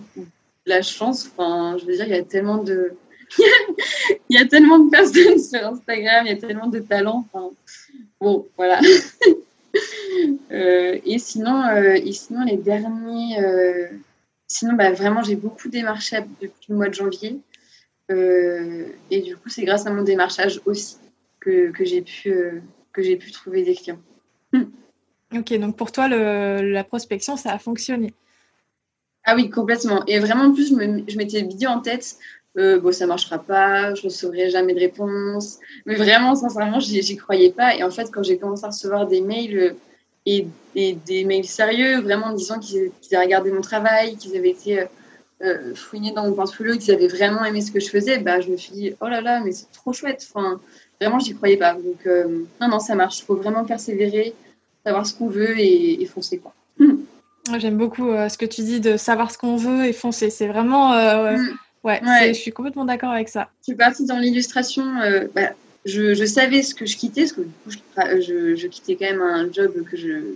la 0.66 0.82
chance. 0.82 1.30
Enfin, 1.32 1.78
je 1.80 1.86
veux 1.86 1.94
dire, 1.94 2.06
il 2.06 2.12
y 2.12 2.20
a 2.20 2.24
tellement 2.24 2.64
de. 2.64 2.94
il 3.38 4.38
y 4.38 4.38
a 4.38 4.46
tellement 4.46 4.80
de 4.80 4.90
personnes 4.90 5.40
sur 5.44 5.66
Instagram, 5.66 6.26
il 6.26 6.30
y 6.30 6.34
a 6.34 6.38
tellement 6.38 6.68
de 6.68 6.80
talents. 6.80 7.28
Enfin, 7.32 7.54
bon, 8.20 8.48
voilà. 8.58 8.80
Euh, 10.52 11.00
et, 11.06 11.18
sinon, 11.18 11.64
euh, 11.64 11.94
et 11.94 12.12
sinon, 12.12 12.44
les 12.44 12.58
derniers. 12.58 13.40
Euh, 13.40 13.88
sinon, 14.46 14.74
bah, 14.74 14.92
vraiment, 14.92 15.24
j'ai 15.24 15.38
beaucoup 15.38 15.70
démarché 15.70 16.18
depuis 16.42 16.66
le 16.68 16.76
mois 16.76 16.90
de 16.90 16.94
janvier. 16.94 17.40
et 18.10 19.22
du 19.22 19.38
coup, 19.38 19.48
c'est 19.48 19.64
grâce 19.64 19.86
à 19.86 19.92
mon 19.92 20.04
démarchage 20.04 20.60
aussi 20.66 20.98
que 21.40 21.72
j'ai 21.80 22.02
pu, 22.02 22.62
que 22.92 23.02
j'ai 23.02 23.16
pu 23.16 23.32
trouver 23.32 23.64
des 23.64 23.76
clients. 23.76 24.02
Ok, 25.34 25.54
donc 25.54 25.78
pour 25.78 25.92
toi, 25.92 26.08
la 26.08 26.84
prospection, 26.84 27.38
ça 27.38 27.54
a 27.54 27.60
fonctionné. 27.60 28.14
Ah 29.24 29.36
oui, 29.36 29.50
complètement. 29.50 30.04
Et 30.08 30.20
vraiment, 30.20 30.46
en 30.46 30.54
plus, 30.54 30.70
je 30.70 31.18
m'étais 31.18 31.44
dit 31.44 31.68
en 31.68 31.80
tête, 31.80 32.18
euh, 32.58 32.80
bon, 32.80 32.92
ça 32.92 33.06
marchera 33.06 33.40
pas, 33.40 33.94
je 33.94 34.02
ne 34.02 34.06
recevrai 34.10 34.50
jamais 34.50 34.74
de 34.74 34.80
réponse. 34.80 35.60
Mais 35.86 35.96
vraiment, 35.96 36.36
sincèrement, 36.36 36.80
j'y 36.80 37.16
croyais 37.18 37.52
pas. 37.52 37.76
Et 37.76 37.84
en 37.84 37.92
fait, 37.92 38.10
quand 38.12 38.24
j'ai 38.24 38.38
commencé 38.38 38.66
à 38.66 38.68
recevoir 38.68 39.08
des 39.08 39.22
mails 39.22 39.58
euh, 39.58 39.74
et, 40.26 40.48
des 40.76 41.24
mails 41.24 41.46
sérieux, 41.46 42.02
vraiment 42.02 42.28
en 42.28 42.34
disant 42.34 42.60
qu'ils 42.60 42.92
avaient 43.12 43.26
regardé 43.26 43.52
mon 43.52 43.62
travail, 43.62 44.18
qu'ils 44.18 44.36
avaient 44.36 44.50
été 44.50 44.86
euh, 45.44 45.74
fouillés 45.76 46.12
dans 46.12 46.26
mon 46.26 46.34
portfolio, 46.34 46.78
qu'ils 46.78 46.94
avaient 46.94 47.08
vraiment 47.08 47.46
aimé 47.46 47.62
ce 47.62 47.72
que 47.72 47.80
je 47.80 47.90
faisais, 47.90 48.18
bah, 48.20 48.42
je 48.42 48.50
me 48.50 48.58
suis 48.58 48.74
dit, 48.74 48.96
oh 49.02 49.08
là 49.08 49.22
là, 49.22 49.42
mais 49.42 49.52
c'est 49.52 49.72
trop 49.72 49.94
chouette. 49.94 50.28
Enfin, 50.34 50.60
vraiment, 51.00 51.20
j'y 51.20 51.36
croyais 51.36 51.58
pas. 51.58 51.76
Donc, 51.76 52.06
non, 52.60 52.68
non, 52.68 52.80
ça 52.80 52.96
marche. 52.96 53.20
Il 53.20 53.26
faut 53.26 53.36
vraiment 53.36 53.66
persévérer 53.66 54.34
savoir 54.86 55.06
ce 55.06 55.14
qu'on 55.14 55.28
veut 55.28 55.60
et, 55.60 56.06
foncer. 56.06 56.40
Quoi. 56.40 56.54
J'aime 57.58 57.78
beaucoup 57.78 58.10
euh, 58.10 58.30
ce 58.30 58.38
que 58.38 58.46
tu 58.46 58.62
dis 58.62 58.80
de 58.80 58.98
savoir 58.98 59.32
ce 59.32 59.38
qu'on 59.38 59.56
veut 59.56 59.86
et 59.86 59.94
foncer. 59.94 60.30
C'est 60.30 60.48
vraiment. 60.48 60.94
Euh, 60.94 61.38
mm. 61.38 61.58
ouais, 61.84 62.02
je 62.28 62.34
suis 62.34 62.52
complètement 62.52 62.86
d'accord 62.86 63.12
avec 63.12 63.30
ça. 63.30 63.50
Je 63.62 63.72
suis 63.72 63.76
partie 63.76 64.06
dans 64.06 64.18
l'illustration. 64.18 64.86
Euh, 65.02 65.28
bah, 65.34 65.50
je, 65.86 66.14
je, 66.14 66.26
savais 66.26 66.62
ce 66.62 66.76
que 66.76 66.86
je 66.86 66.96
quittais, 66.96 67.22
parce 67.22 67.34
que 67.34 67.42
du 67.42 67.48
coup, 67.64 67.72
je, 67.72 68.56
je, 68.56 68.68
quittais 68.68 68.96
quand 68.96 69.06
même 69.06 69.22
un 69.22 69.52
job 69.52 69.74
que 69.90 69.98
je, 69.98 70.36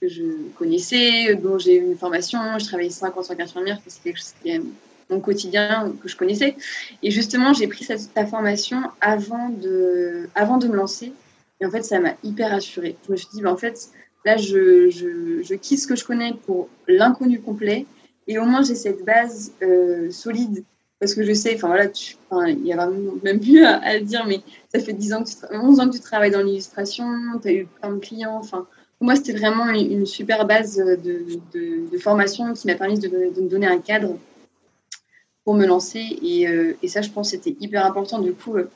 que 0.00 0.08
je 0.08 0.22
connaissais, 0.56 1.34
dont 1.34 1.58
j'ai 1.58 1.76
eu 1.76 1.84
une 1.84 1.98
formation. 1.98 2.38
Je 2.58 2.64
travaillais 2.64 2.90
5 2.90 3.14
ans 3.16 3.20
en 3.20 3.22
tant 3.22 3.34
qu'infirmière, 3.34 3.78
c'est 3.86 4.02
quelque 4.02 4.16
chose 4.16 4.32
qui 4.42 4.50
est 4.50 4.62
mon 5.10 5.20
quotidien 5.20 5.94
que 6.02 6.08
je 6.08 6.16
connaissais. 6.16 6.56
Et 7.02 7.10
justement, 7.10 7.52
j'ai 7.52 7.66
pris 7.66 7.84
cette, 7.84 8.12
ta 8.14 8.26
formation 8.26 8.82
avant 9.00 9.50
de, 9.50 10.28
avant 10.34 10.56
de 10.58 10.66
me 10.66 10.76
lancer. 10.76 11.12
Et 11.60 11.66
en 11.66 11.70
fait, 11.70 11.82
ça 11.82 12.00
m'a 12.00 12.14
hyper 12.22 12.52
assurée. 12.52 12.96
Je 13.06 13.12
me 13.12 13.16
suis 13.16 13.28
dit, 13.32 13.42
bah, 13.42 13.52
en 13.52 13.56
fait, 13.56 13.88
là, 14.24 14.36
je, 14.36 14.90
je, 14.90 15.42
je, 15.42 15.54
quitte 15.54 15.80
ce 15.80 15.86
que 15.86 15.96
je 15.96 16.04
connais 16.04 16.34
pour 16.46 16.68
l'inconnu 16.86 17.40
complet. 17.40 17.86
Et 18.26 18.38
au 18.38 18.44
moins, 18.44 18.62
j'ai 18.62 18.74
cette 18.74 19.04
base 19.04 19.52
euh, 19.62 20.10
solide. 20.10 20.64
Parce 20.98 21.14
que 21.14 21.22
je 21.22 21.32
sais, 21.34 21.54
enfin 21.54 21.68
voilà, 21.68 21.90
il 22.48 22.66
y 22.66 22.72
a 22.72 22.90
même 23.22 23.38
plus 23.38 23.62
à, 23.64 24.00
dire, 24.00 24.24
mais 24.26 24.40
ça 24.72 24.80
fait 24.80 24.94
10 24.94 25.12
ans 25.12 25.24
que 25.24 25.28
tu 25.28 25.36
11 25.52 25.80
ans 25.80 25.88
que 25.90 25.94
tu 25.94 26.00
travailles 26.00 26.30
dans 26.30 26.42
l'illustration, 26.42 27.06
tu 27.42 27.48
as 27.48 27.52
eu 27.52 27.66
plein 27.66 27.92
de 27.92 27.98
clients. 27.98 28.38
Enfin, 28.38 28.66
pour 28.98 29.04
moi, 29.04 29.14
c'était 29.14 29.34
vraiment 29.34 29.68
une, 29.68 30.06
super 30.06 30.46
base 30.46 30.76
de, 30.76 30.96
de, 31.52 31.90
de 31.92 31.98
formation 31.98 32.54
qui 32.54 32.66
m'a 32.66 32.76
permis 32.76 32.98
de, 32.98 33.08
de, 33.08 33.42
me 33.42 33.48
donner 33.48 33.66
un 33.66 33.78
cadre 33.78 34.16
pour 35.44 35.54
me 35.54 35.66
lancer. 35.66 36.18
Et, 36.22 36.48
euh, 36.48 36.72
et 36.82 36.88
ça, 36.88 37.02
je 37.02 37.10
pense, 37.10 37.30
c'était 37.30 37.54
hyper 37.60 37.84
important. 37.84 38.18
Du 38.18 38.32
coup, 38.32 38.56
euh, 38.56 38.70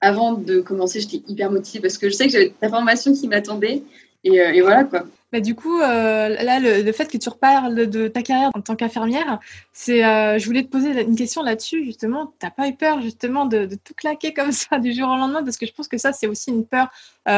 avant 0.00 0.32
de 0.32 0.60
commencer, 0.60 1.00
j'étais 1.00 1.22
hyper 1.28 1.50
motivée 1.50 1.80
parce 1.80 1.98
que 1.98 2.08
je 2.08 2.14
sais 2.14 2.26
que 2.26 2.32
j'avais 2.32 2.52
ta 2.60 2.68
formation 2.68 3.12
qui 3.12 3.28
m'attendait. 3.28 3.82
Et, 4.24 4.40
euh, 4.40 4.52
et, 4.52 4.60
voilà 4.60 4.84
quoi. 4.84 5.04
Bah, 5.30 5.40
du 5.40 5.54
coup, 5.54 5.78
euh, 5.80 6.28
là, 6.28 6.58
le, 6.58 6.90
fait 6.92 7.06
que 7.06 7.18
tu 7.18 7.28
reparles 7.28 7.86
de 7.86 8.08
ta 8.08 8.22
carrière 8.22 8.50
en 8.54 8.62
tant 8.62 8.76
qu'infirmière, 8.76 9.38
c'est, 9.74 10.02
euh, 10.02 10.38
je 10.38 10.46
voulais 10.46 10.62
te 10.62 10.68
poser 10.68 11.02
une 11.02 11.16
question 11.16 11.42
là-dessus, 11.42 11.84
justement. 11.84 12.32
T'as 12.38 12.50
pas 12.50 12.66
eu 12.66 12.74
peur, 12.74 13.02
justement, 13.02 13.44
de, 13.44 13.66
de, 13.66 13.74
tout 13.74 13.92
claquer 13.94 14.32
comme 14.32 14.52
ça 14.52 14.78
du 14.78 14.94
jour 14.94 15.08
au 15.08 15.16
lendemain? 15.16 15.44
Parce 15.44 15.58
que 15.58 15.66
je 15.66 15.72
pense 15.72 15.86
que 15.86 15.98
ça, 15.98 16.12
c'est 16.14 16.26
aussi 16.26 16.50
une 16.50 16.64
peur 16.64 16.88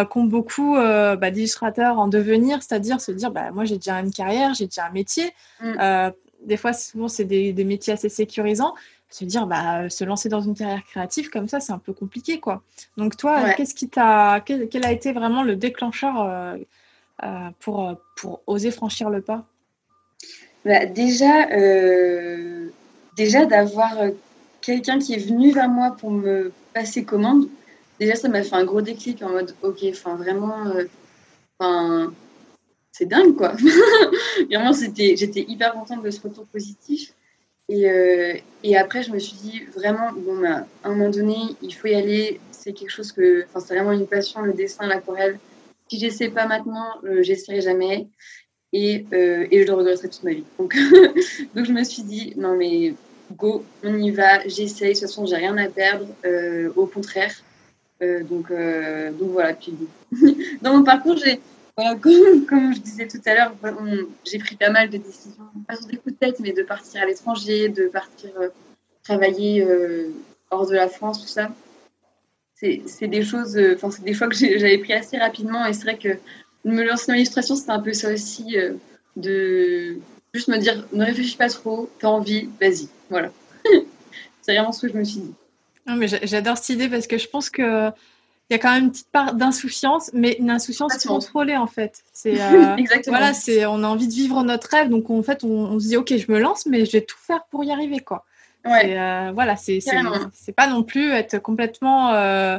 qu'ont 0.08 0.22
beaucoup 0.22 0.74
bah, 0.74 1.30
d'illustrateurs 1.32 1.98
en 1.98 2.06
devenir, 2.06 2.62
c'est-à-dire 2.62 3.00
se 3.00 3.10
dire, 3.10 3.32
bah, 3.32 3.50
moi, 3.50 3.64
j'ai 3.64 3.76
déjà 3.76 3.96
une 3.96 4.12
carrière, 4.12 4.54
j'ai 4.54 4.66
déjà 4.66 4.86
un 4.86 4.92
métier. 4.92 5.32
Mm. 5.60 6.12
des 6.44 6.56
fois, 6.56 6.72
souvent, 6.72 7.08
c'est 7.08 7.24
des, 7.24 7.52
des, 7.52 7.64
métiers 7.64 7.92
assez 7.92 8.08
sécurisants 8.08 8.74
se 9.10 9.24
dire 9.24 9.46
bah 9.46 9.90
se 9.90 10.04
lancer 10.04 10.28
dans 10.28 10.40
une 10.40 10.54
carrière 10.54 10.84
créative 10.84 11.30
comme 11.30 11.48
ça 11.48 11.60
c'est 11.60 11.72
un 11.72 11.78
peu 11.78 11.92
compliqué 11.92 12.38
quoi. 12.38 12.62
Donc 12.96 13.16
toi 13.16 13.52
qu'est-ce 13.54 13.74
qui 13.74 13.88
t'a 13.88 14.40
quel, 14.40 14.68
a 14.84 14.92
été 14.92 15.12
vraiment 15.12 15.42
le 15.42 15.56
déclencheur 15.56 16.20
euh, 16.20 16.56
euh, 17.24 17.50
pour 17.58 17.88
euh, 17.88 17.94
pour 18.16 18.40
oser 18.46 18.70
franchir 18.70 19.10
le 19.10 19.20
pas? 19.20 19.44
Bah, 20.64 20.86
déjà 20.86 21.46
déjà 23.16 23.46
d'avoir 23.46 23.96
quelqu'un 24.60 24.98
qui 24.98 25.14
est 25.14 25.26
venu 25.26 25.52
vers 25.52 25.68
moi 25.68 25.96
pour 25.98 26.10
me 26.10 26.52
passer 26.72 27.04
commande 27.04 27.48
déjà 27.98 28.14
ça 28.14 28.28
m'a 28.28 28.42
fait 28.42 28.54
un 28.54 28.64
gros 28.64 28.82
déclic 28.82 29.22
en 29.22 29.30
mode 29.30 29.54
ok 29.62 29.78
enfin 29.90 30.14
vraiment 30.14 30.72
enfin 31.58 32.12
c'est 32.92 33.06
dingue 33.06 33.34
quoi. 33.34 33.54
Vraiment 34.50 34.72
c'était 34.72 35.16
j'étais 35.16 35.44
hyper 35.48 35.72
contente 35.72 36.02
de 36.02 36.10
ce 36.10 36.20
retour 36.20 36.44
positif 36.46 37.14
Et, 37.70 38.42
et 38.64 38.76
après, 38.76 39.02
je 39.04 39.12
me 39.12 39.18
suis 39.20 39.36
dit 39.36 39.62
vraiment, 39.76 40.10
bon, 40.12 40.40
bah, 40.40 40.66
à 40.82 40.88
un 40.88 40.90
moment 40.90 41.08
donné, 41.08 41.36
il 41.62 41.72
faut 41.72 41.86
y 41.86 41.94
aller. 41.94 42.40
C'est 42.50 42.72
quelque 42.72 42.90
chose 42.90 43.12
que, 43.12 43.44
enfin, 43.44 43.60
c'est 43.60 43.74
vraiment 43.74 43.92
une 43.92 44.06
passion, 44.06 44.42
le 44.42 44.52
dessin, 44.52 44.86
l'aquarelle. 44.86 45.38
Si 45.88 45.98
j'essaie 45.98 46.28
pas 46.28 46.46
maintenant, 46.46 46.88
j'essaierai 47.20 47.60
jamais. 47.60 48.08
Et, 48.72 49.06
et 49.12 49.62
je 49.62 49.66
le 49.66 49.72
regretterai 49.72 50.08
toute 50.08 50.22
ma 50.24 50.32
vie. 50.32 50.44
Donc, 50.58 50.76
donc 51.54 51.64
je 51.64 51.72
me 51.72 51.82
suis 51.84 52.02
dit, 52.02 52.34
non 52.36 52.56
mais 52.56 52.94
go, 53.36 53.64
on 53.84 53.96
y 53.96 54.10
va, 54.10 54.46
j'essaye. 54.46 54.94
De 54.94 54.98
toute 54.98 55.08
façon, 55.08 55.26
j'ai 55.26 55.36
rien 55.36 55.56
à 55.56 55.68
perdre. 55.68 56.06
au 56.76 56.86
contraire. 56.86 57.34
donc, 58.00 58.52
donc 58.52 59.30
voilà. 59.30 59.54
Puis, 59.54 59.74
dans 60.62 60.76
mon 60.76 60.84
parcours, 60.84 61.16
j'ai 61.16 61.40
comme, 62.48 62.74
je 62.74 62.80
disais 62.80 63.06
tout 63.06 63.20
à 63.26 63.34
l'heure, 63.34 63.54
j'ai 64.24 64.38
pris 64.38 64.56
pas 64.56 64.70
mal 64.70 64.90
de 64.90 64.98
décisions, 64.98 65.44
pas 65.66 65.76
sur 65.76 65.86
des 65.86 65.96
coups 65.96 66.14
de 66.14 66.18
tête, 66.18 66.40
mais 66.40 66.52
de 66.52 66.62
partir 66.62 67.02
à 67.02 67.06
l'étranger, 67.06 67.68
de 67.68 67.86
partir 67.86 68.30
euh, 68.40 68.48
travailler 69.02 69.64
euh, 69.64 70.10
hors 70.50 70.66
de 70.66 70.74
la 70.74 70.88
France, 70.88 71.22
tout 71.22 71.28
ça. 71.28 71.50
C'est 72.54 73.08
des 73.08 73.22
choses, 73.22 73.56
euh, 73.56 73.74
enfin, 73.74 73.90
c'est 73.90 74.04
des 74.04 74.12
choix 74.12 74.28
que 74.28 74.34
j'avais 74.34 74.78
pris 74.78 74.92
assez 74.92 75.16
rapidement. 75.16 75.64
Et 75.64 75.72
c'est 75.72 75.84
vrai 75.84 75.96
que 75.96 76.18
me 76.64 76.82
lancer 76.82 77.06
dans 77.08 77.14
l'illustration, 77.14 77.56
c'était 77.56 77.70
un 77.70 77.80
peu 77.80 77.94
ça 77.94 78.12
aussi, 78.12 78.56
de 79.16 79.96
juste 80.34 80.48
me 80.48 80.58
dire, 80.58 80.86
ne 80.92 81.04
réfléchis 81.04 81.36
pas 81.36 81.48
trop, 81.48 81.88
t'as 81.98 82.08
envie, 82.08 82.50
vas-y. 82.60 82.88
Voilà. 83.08 83.30
c'est 84.42 84.54
vraiment 84.54 84.72
ce 84.72 84.86
que 84.86 84.92
je 84.92 84.98
me 84.98 85.04
suis 85.04 85.20
dit. 85.20 85.34
Non, 85.86 85.96
mais 85.96 86.06
j'adore 86.08 86.58
cette 86.58 86.68
idée 86.68 86.88
parce 86.90 87.06
que 87.06 87.16
je 87.16 87.28
pense 87.28 87.48
que 87.48 87.90
il 88.50 88.54
y 88.54 88.56
a 88.56 88.58
quand 88.58 88.72
même 88.72 88.84
une 88.84 88.90
petite 88.90 89.10
part 89.12 89.34
d'insouciance, 89.34 90.10
mais 90.12 90.32
une 90.40 90.50
insouciance 90.50 91.04
contrôlée 91.04 91.56
en 91.56 91.68
fait. 91.68 92.02
C'est 92.12 92.34
euh, 92.40 92.76
voilà, 93.06 93.32
c'est 93.32 93.64
on 93.64 93.84
a 93.84 93.86
envie 93.86 94.08
de 94.08 94.12
vivre 94.12 94.42
notre 94.42 94.68
rêve, 94.70 94.88
donc 94.88 95.08
en 95.08 95.22
fait 95.22 95.44
on, 95.44 95.78
se 95.78 95.86
dit 95.86 95.96
ok, 95.96 96.16
je 96.16 96.30
me 96.32 96.40
lance, 96.40 96.66
mais 96.66 96.84
je 96.84 96.92
vais 96.92 97.02
tout 97.02 97.16
faire 97.16 97.44
pour 97.50 97.62
y 97.62 97.70
arriver 97.70 98.00
quoi. 98.00 98.24
Ouais. 98.64 98.98
Euh, 98.98 99.30
voilà, 99.32 99.56
c'est 99.56 99.78
c'est 99.80 100.52
pas 100.52 100.66
non 100.66 100.82
plus 100.82 101.12
être 101.12 101.38
complètement 101.38 102.12
euh, 102.12 102.58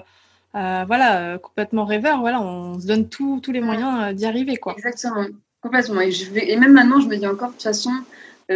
voilà 0.53 1.37
complètement 1.39 1.83
rêveur. 1.83 2.21
Voilà, 2.21 2.41
on 2.41 2.79
se 2.79 2.87
donne 2.87 3.09
tous 3.09 3.41
les 3.51 3.61
moyens 3.61 4.15
d'y 4.15 4.25
arriver 4.25 4.55
quoi. 4.55 4.75
Exactement, 4.77 5.25
complètement. 5.61 5.99
Et 5.99 6.11
je 6.13 6.31
vais 6.31 6.51
et 6.51 6.55
même 6.55 6.71
maintenant 6.71 7.01
je 7.01 7.07
me 7.07 7.17
dis 7.17 7.27
encore 7.27 7.49
de 7.49 7.53
toute 7.53 7.63
façon. 7.63 7.91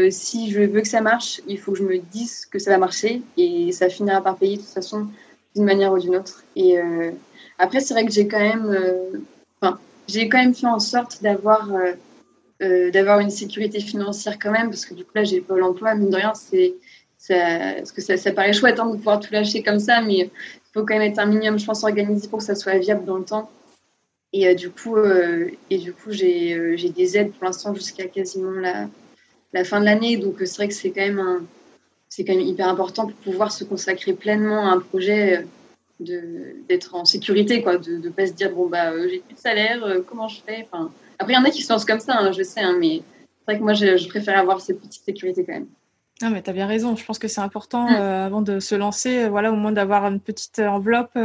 si 0.10 0.52
je 0.52 0.62
veux 0.62 0.82
que 0.82 0.88
ça 0.88 1.02
marche, 1.02 1.42
il 1.50 1.60
faut 1.60 1.74
que 1.74 1.80
je 1.80 1.84
me 1.84 1.98
dise 1.98 2.46
que 2.46 2.60
ça 2.60 2.72
va 2.72 2.78
marcher 2.78 3.22
et 3.36 3.74
ça 3.74 3.90
finira 3.90 4.22
par 4.22 4.38
payer 4.38 4.56
de 4.56 4.62
toute 4.62 4.72
façon 4.72 5.08
d'une 5.56 5.66
manière 5.66 5.94
ou 5.94 6.00
d'une 6.00 6.16
autre. 6.18 6.44
Et 6.56 6.78
euh, 6.78 7.12
après, 7.58 7.80
c'est 7.80 7.94
vrai 7.94 8.06
que 8.06 8.12
j'ai 8.12 8.28
quand 8.28 8.40
même, 8.40 8.66
euh, 8.68 9.20
enfin, 9.62 9.80
j'ai 10.08 10.28
quand 10.30 10.38
même 10.38 10.54
fait 10.54 10.68
en 10.68 10.80
sorte 10.80 11.24
d'avoir 11.24 11.72
euh, 12.62 12.92
d'avoir 12.92 13.20
une 13.20 13.30
sécurité 13.30 13.80
financière 13.80 14.38
quand 14.40 14.52
même, 14.52 14.70
parce 14.70 14.86
que 14.86 14.94
du 14.94 15.04
coup 15.04 15.12
là, 15.16 15.24
j'ai 15.24 15.42
pas 15.42 15.58
l'emploi, 15.58 15.96
mine 15.96 16.10
de 16.10 16.16
rien, 16.16 16.34
c'est 16.34 16.76
ça, 17.18 17.36
parce 17.78 17.92
que 17.92 18.02
ça, 18.02 18.18
ça 18.18 18.32
paraît 18.32 18.54
chouette 18.54 18.80
hein, 18.80 18.88
de 18.88 18.96
pouvoir 18.96 19.20
tout 19.20 19.32
lâcher 19.34 19.62
comme 19.62 19.80
ça, 19.80 20.02
mais 20.02 20.18
il 20.18 20.32
faut 20.74 20.86
quand 20.86 20.98
même 20.98 21.02
être 21.02 21.20
un 21.20 21.26
minimum, 21.26 21.60
je 21.60 21.66
pense, 21.66 21.84
organisé 21.84 22.28
pour 22.30 22.40
que 22.40 22.46
ça 22.46 22.56
soit 22.56 22.78
viable 22.78 23.06
dans 23.06 23.18
le 23.18 23.26
temps. 23.26 23.50
Et 24.32 24.54
du 24.56 24.70
coup, 24.70 24.98
et 25.70 25.78
du 25.78 25.94
coup, 25.94 26.12
j'ai 26.12 26.76
des 26.96 27.18
aides 27.18 27.32
pour 27.34 27.46
l'instant 27.46 27.74
jusqu'à 27.74 28.06
quasiment 28.08 28.52
la, 28.52 28.88
la 29.54 29.64
fin 29.64 29.80
de 29.80 29.86
l'année, 29.86 30.18
donc 30.18 30.36
c'est 30.40 30.56
vrai 30.56 30.68
que 30.68 30.74
c'est 30.74 30.92
quand 30.92 31.02
même 31.02 31.20
un 31.20 31.42
c'est 32.16 32.24
quand 32.24 32.34
même 32.34 32.48
hyper 32.48 32.70
important 32.70 33.08
pour 33.08 33.16
pouvoir 33.16 33.52
se 33.52 33.66
consacrer 33.66 34.14
pleinement 34.14 34.66
à 34.66 34.70
un 34.70 34.80
projet, 34.80 35.46
euh, 36.10 36.54
d'être 36.70 36.96
en 36.96 37.04
sécurité, 37.04 37.62
quoi, 37.62 37.78
de 37.78 37.98
ne 37.98 38.10
pas 38.10 38.28
se 38.28 38.32
dire 38.32 38.52
bon 38.54 38.70
bah 38.70 38.92
euh, 38.92 39.10
j'ai 39.10 39.20
plus 39.20 39.34
de 39.34 39.40
salaire, 39.40 39.84
euh, 39.84 40.00
comment 40.08 40.30
je 40.30 40.40
fais. 40.46 40.66
Enfin, 40.72 40.92
après 41.20 41.34
il 41.34 41.36
y 41.36 41.40
en 41.40 41.44
a 41.44 41.50
qui 41.50 41.62
se 41.62 41.74
lancent 41.74 41.84
comme 41.84 42.00
ça, 42.00 42.18
hein, 42.18 42.32
je 42.32 42.42
sais, 42.42 42.62
hein, 42.62 42.78
mais 42.80 43.02
c'est 43.02 43.52
vrai 43.52 43.58
que 43.58 43.64
moi 43.64 43.74
je, 43.74 44.08
préfère 44.08 44.40
avoir 44.40 44.62
cette 44.62 44.80
petite 44.80 45.04
sécurité 45.04 45.44
quand 45.44 45.54
même. 45.54 45.68
Non, 46.22 46.30
mais 46.30 46.42
tu 46.42 46.50
as 46.50 46.54
bien 46.54 46.68
raison. 46.68 46.96
Je 46.96 47.04
pense 47.04 47.20
que 47.20 47.28
c'est 47.28 47.42
important 47.42 47.88
avant 47.88 48.42
de 48.42 48.62
se 48.62 48.76
lancer, 48.76 49.28
voilà, 49.28 49.52
au 49.52 49.58
moins 49.58 49.74
d'avoir 49.74 50.06
une 50.06 50.22
petite 50.22 50.60
enveloppe 50.60 51.18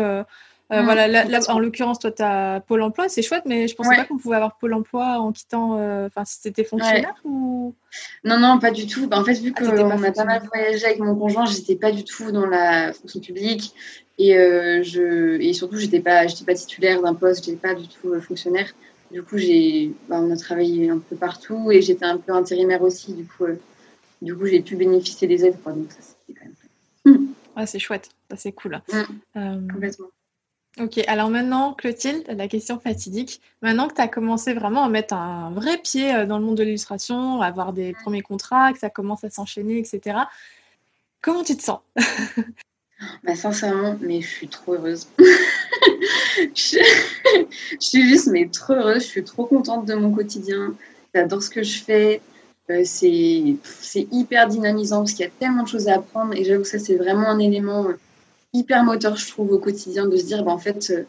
euh, 0.73 0.83
voilà, 0.83 1.09
là, 1.09 1.41
en 1.49 1.59
l'occurrence, 1.59 1.99
toi, 1.99 2.13
tu 2.13 2.23
as 2.23 2.63
Pôle 2.67 2.83
emploi, 2.83 3.09
c'est 3.09 3.23
chouette, 3.23 3.43
mais 3.45 3.67
je 3.67 3.75
pensais 3.75 3.97
pas 3.97 4.05
qu'on 4.05 4.19
pouvait 4.19 4.37
avoir 4.37 4.57
Pôle 4.57 4.75
emploi 4.75 5.19
en 5.19 5.33
quittant, 5.33 5.79
euh, 5.79 6.07
enfin, 6.07 6.25
si 6.25 6.39
c'était 6.41 6.63
fonctionnaire 6.63 7.17
ou? 7.25 7.75
Non, 8.25 8.39
non, 8.39 8.61
pas 8.61 8.71
du 8.71 8.87
tout. 8.87 9.09
Bah, 9.09 9.19
en 9.19 9.25
fait, 9.25 9.35
vu 9.35 9.53
ah, 9.57 9.61
qu'on 9.61 9.91
a 9.91 10.13
pas 10.13 10.25
mal 10.25 10.43
voyagé 10.53 10.85
avec 10.85 11.01
mon 11.01 11.17
conjoint, 11.17 11.45
j'étais 11.45 11.75
pas 11.75 11.91
du 11.91 12.05
tout 12.05 12.31
dans 12.31 12.47
la 12.47 12.93
fonction 12.93 13.19
publique 13.19 13.75
et, 14.19 14.37
euh, 14.39 14.83
je... 14.85 15.41
et 15.41 15.53
surtout, 15.55 15.77
j'étais 15.77 16.01
pas, 16.01 16.27
pas 16.47 16.55
titulaire 16.55 17.03
d'un 17.03 17.15
poste, 17.15 17.47
j'étais 17.47 17.57
pas 17.57 17.75
du 17.75 17.89
tout 17.89 18.21
fonctionnaire. 18.21 18.71
Du 19.11 19.25
coup, 19.25 19.37
bah, 20.09 20.21
on 20.21 20.31
a 20.31 20.37
travaillé 20.37 20.89
un 20.89 20.99
peu 20.99 21.17
partout 21.17 21.73
et 21.73 21.83
j'étais 21.83 22.05
un 22.05 22.19
peu 22.19 22.33
intérimaire 22.33 22.83
aussi. 22.83 23.13
Du 23.13 23.25
coup, 23.25 23.47
du 24.23 24.37
coup, 24.37 24.47
j'ai 24.47 24.61
pu 24.61 24.77
bénéficier 24.77 25.27
des 25.27 25.47
aides. 25.47 25.57
Donc, 25.67 25.91
ça, 25.91 25.99
c'était 26.01 26.39
quand 26.39 26.47
même. 26.47 27.27
Ah, 27.57 27.67
c'est 27.67 27.81
chouette, 27.81 28.09
ça 28.31 28.37
c'est 28.37 28.53
cool. 28.53 28.81
Mmh. 29.35 29.69
Complètement. 29.73 30.07
Ok, 30.79 30.99
alors 31.09 31.31
maintenant, 31.31 31.75
Clotilde, 31.75 32.25
la 32.29 32.47
question 32.47 32.79
fatidique. 32.79 33.41
Maintenant 33.61 33.89
que 33.89 33.95
tu 33.95 34.01
as 34.01 34.09
commencé 34.09 34.55
vraiment 34.55 34.85
à 34.85 34.89
mettre 34.89 35.15
un 35.15 35.51
vrai 35.51 35.79
pied 35.79 36.15
euh, 36.15 36.27
dans 36.27 36.39
le 36.39 36.45
monde 36.45 36.57
de 36.57 36.63
l'illustration, 36.63 37.43
à 37.43 37.47
avoir 37.47 37.73
des 37.73 37.93
premiers 37.93 38.23
contrats, 38.23 38.73
que 38.73 38.79
ça 38.79 38.89
commence 38.89 39.25
à 39.25 39.31
s'enchaîner, 39.31 39.79
etc., 39.79 40.19
comment 41.21 41.43
tu 41.43 41.57
te 41.57 41.63
sens? 41.63 41.81
Bah, 43.25 43.35
Sincèrement, 43.35 43.97
mais 44.03 44.21
je 44.21 44.29
suis 44.29 44.49
trop 44.49 44.75
heureuse. 44.75 45.09
je... 46.55 46.79
suis 47.81 48.09
juste 48.09 48.27
mais 48.27 48.47
trop 48.47 48.75
heureuse, 48.75 49.05
je 49.05 49.09
suis 49.09 49.25
trop 49.25 49.47
contente 49.47 49.87
de 49.87 49.95
mon 49.95 50.13
quotidien, 50.13 50.75
j'adore 51.15 51.43
ce 51.43 51.49
que 51.49 51.63
je 51.63 51.83
fais. 51.83 52.21
Euh, 52.69 52.83
c'est 52.85 54.07
hyper 54.13 54.49
dynamisant 54.49 54.99
parce 54.99 55.13
qu'il 55.13 55.25
y 55.25 55.29
a 55.29 55.33
tellement 55.41 55.63
de 55.63 55.69
choses 55.69 55.89
à 55.89 55.95
apprendre 55.95 56.35
et 56.35 56.45
j'avoue 56.45 56.63
que 56.63 56.69
ça, 56.69 56.79
c'est 56.79 56.97
vraiment 56.97 57.27
un 57.27 57.39
élément 57.39 57.87
hyper 58.53 58.85
moteur, 58.85 59.17
je 59.17 59.29
trouve, 59.29 59.53
au 59.53 59.59
quotidien, 59.59 60.07
de 60.07 60.17
se 60.17 60.25
dire, 60.25 60.45
bah, 60.45 60.53
en 60.53 60.59
fait, 60.59 60.91
euh, 60.91 61.05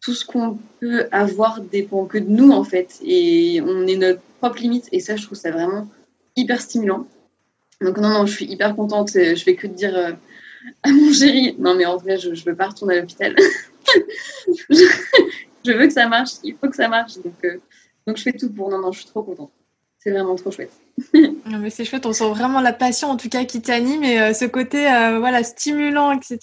tout 0.00 0.14
ce 0.14 0.24
qu'on 0.24 0.58
peut 0.80 1.06
avoir 1.12 1.60
dépend 1.60 2.06
que 2.06 2.18
de 2.18 2.30
nous, 2.30 2.50
en 2.50 2.64
fait. 2.64 2.98
Et 3.02 3.60
on 3.64 3.86
est 3.86 3.96
notre 3.96 4.20
propre 4.40 4.58
limite. 4.60 4.88
Et 4.92 5.00
ça, 5.00 5.16
je 5.16 5.24
trouve 5.24 5.38
ça 5.38 5.50
vraiment 5.50 5.88
hyper 6.36 6.60
stimulant. 6.60 7.06
Donc, 7.80 7.98
non, 7.98 8.08
non, 8.08 8.26
je 8.26 8.32
suis 8.32 8.46
hyper 8.46 8.76
contente. 8.76 9.10
Je 9.14 9.42
fais 9.42 9.56
que 9.56 9.66
de 9.66 9.74
dire 9.74 9.96
euh, 9.96 10.12
à 10.82 10.90
mon 10.90 11.12
chéri, 11.12 11.54
non, 11.58 11.74
mais 11.74 11.86
en 11.86 11.96
vrai, 11.96 12.18
je 12.18 12.30
ne 12.30 12.36
veux 12.36 12.56
pas 12.56 12.68
retourner 12.68 12.96
à 12.96 13.00
l'hôpital. 13.00 13.34
je 14.70 15.72
veux 15.72 15.86
que 15.86 15.92
ça 15.92 16.08
marche. 16.08 16.32
Il 16.44 16.56
faut 16.56 16.68
que 16.68 16.76
ça 16.76 16.88
marche. 16.88 17.16
Donc, 17.16 17.44
euh, 17.44 17.58
donc, 18.06 18.16
je 18.16 18.22
fais 18.22 18.32
tout 18.32 18.50
pour. 18.50 18.70
Non, 18.70 18.80
non, 18.80 18.92
je 18.92 19.00
suis 19.00 19.08
trop 19.08 19.22
contente. 19.22 19.52
C'est 20.02 20.12
vraiment 20.12 20.34
trop 20.34 20.50
chouette. 20.50 20.72
mais 21.60 21.68
c'est 21.68 21.84
chouette, 21.84 22.06
on 22.06 22.14
sent 22.14 22.30
vraiment 22.30 22.62
la 22.62 22.72
passion 22.72 23.08
en 23.08 23.18
tout 23.18 23.28
cas 23.28 23.44
qui 23.44 23.60
t'anime 23.60 24.02
et 24.02 24.18
euh, 24.18 24.32
ce 24.32 24.46
côté 24.46 24.90
euh, 24.90 25.18
voilà 25.18 25.42
stimulant, 25.42 26.12
etc. 26.12 26.38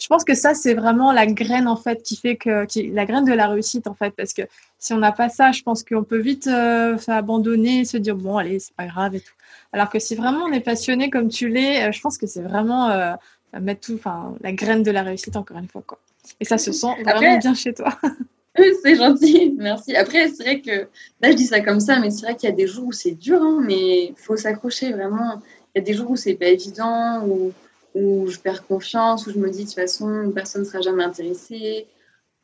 Je 0.00 0.06
pense 0.08 0.24
que 0.24 0.34
ça 0.34 0.52
c'est 0.54 0.74
vraiment 0.74 1.12
la 1.12 1.26
graine 1.26 1.68
en 1.68 1.76
fait 1.76 2.02
qui 2.02 2.16
fait 2.16 2.34
que 2.34 2.64
qui, 2.64 2.90
la 2.90 3.06
graine 3.06 3.24
de 3.24 3.32
la 3.32 3.46
réussite 3.46 3.86
en 3.86 3.94
fait 3.94 4.10
parce 4.16 4.32
que 4.32 4.42
si 4.80 4.94
on 4.94 4.98
n'a 4.98 5.12
pas 5.12 5.28
ça, 5.28 5.52
je 5.52 5.62
pense 5.62 5.84
qu'on 5.84 6.02
peut 6.02 6.18
vite 6.18 6.48
euh, 6.48 6.98
abandonner, 7.06 7.84
se 7.84 7.96
dire 7.96 8.16
bon 8.16 8.36
allez 8.36 8.58
c'est 8.58 8.74
pas 8.74 8.86
grave 8.86 9.14
et 9.14 9.20
tout. 9.20 9.34
Alors 9.72 9.90
que 9.90 10.00
si 10.00 10.16
vraiment 10.16 10.44
on 10.44 10.52
est 10.52 10.60
passionné 10.60 11.08
comme 11.08 11.28
tu 11.28 11.48
l'es, 11.48 11.92
je 11.92 12.00
pense 12.00 12.18
que 12.18 12.26
c'est 12.26 12.42
vraiment 12.42 13.16
mettre 13.60 13.80
tout, 13.86 13.94
enfin 13.94 14.34
la 14.40 14.50
graine 14.50 14.82
de 14.82 14.90
la 14.90 15.04
réussite 15.04 15.36
encore 15.36 15.58
une 15.58 15.68
fois 15.68 15.84
quoi. 15.86 16.00
Et 16.40 16.44
ça 16.44 16.58
se 16.58 16.72
sent 16.72 16.94
vraiment 17.04 17.38
bien 17.38 17.54
chez 17.54 17.74
toi. 17.74 17.96
c'est 18.82 18.96
gentil, 18.96 19.54
merci. 19.56 19.94
Après, 19.96 20.28
c'est 20.28 20.42
vrai 20.42 20.60
que 20.60 20.88
là, 21.20 21.30
je 21.30 21.36
dis 21.36 21.46
ça 21.46 21.60
comme 21.60 21.80
ça, 21.80 21.98
mais 21.98 22.10
c'est 22.10 22.22
vrai 22.22 22.36
qu'il 22.36 22.48
y 22.48 22.52
a 22.52 22.54
des 22.54 22.66
jours 22.66 22.86
où 22.86 22.92
c'est 22.92 23.12
dur, 23.12 23.40
hein, 23.40 23.62
mais 23.64 24.06
il 24.06 24.14
faut 24.16 24.36
s'accrocher 24.36 24.92
vraiment. 24.92 25.40
Il 25.74 25.78
y 25.78 25.82
a 25.82 25.84
des 25.84 25.94
jours 25.94 26.10
où 26.10 26.16
c'est 26.16 26.34
pas 26.34 26.46
évident, 26.46 27.24
où, 27.26 27.52
où, 27.94 28.26
je 28.28 28.38
perds 28.38 28.66
confiance, 28.66 29.26
où 29.26 29.32
je 29.32 29.38
me 29.38 29.50
dis 29.50 29.60
de 29.60 29.64
toute 29.64 29.74
façon, 29.74 30.30
personne 30.34 30.62
ne 30.62 30.66
sera 30.66 30.80
jamais 30.80 31.04
intéressé. 31.04 31.86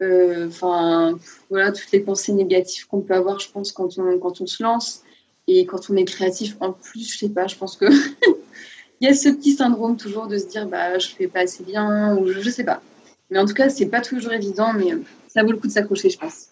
Euh, 0.03 0.48
enfin, 0.48 1.18
voilà, 1.50 1.72
toutes 1.72 1.90
les 1.92 2.00
pensées 2.00 2.33
négatives 2.33 2.87
qu'on 2.87 3.00
peut 3.00 3.14
avoir, 3.14 3.38
je 3.40 3.50
pense, 3.50 3.72
quand 3.72 3.98
on, 3.98 4.18
quand 4.18 4.40
on 4.40 4.46
se 4.46 4.62
lance. 4.62 5.03
Et 5.46 5.66
quand 5.66 5.90
on 5.90 5.96
est 5.96 6.05
créatif, 6.05 6.57
en 6.61 6.72
plus, 6.72 7.12
je 7.12 7.18
sais 7.18 7.29
pas, 7.29 7.46
je 7.46 7.57
pense 7.57 7.77
que 7.77 7.85
il 9.00 9.07
y 9.07 9.09
a 9.09 9.14
ce 9.14 9.29
petit 9.29 9.53
syndrome 9.53 9.96
toujours 9.96 10.27
de 10.27 10.38
se 10.38 10.46
dire, 10.46 10.66
bah, 10.66 10.98
je 10.98 11.09
fais 11.09 11.29
pas 11.29 11.40
assez 11.40 11.64
bien, 11.64 12.16
ou 12.16 12.29
je, 12.29 12.40
je 12.40 12.50
sais 12.50 12.64
pas. 12.64 12.83
Mais 13.31 13.38
en 13.38 13.46
tout 13.46 13.55
cas, 13.55 13.68
c'est 13.68 13.87
pas 13.87 14.00
toujours 14.00 14.33
évident, 14.33 14.72
mais 14.72 14.94
ça 15.35 15.42
vaut 15.42 15.51
le 15.51 15.59
coup 15.59 15.66
de 15.66 15.73
s'accrocher, 15.73 16.11
je 16.11 16.18
pense. 16.18 16.49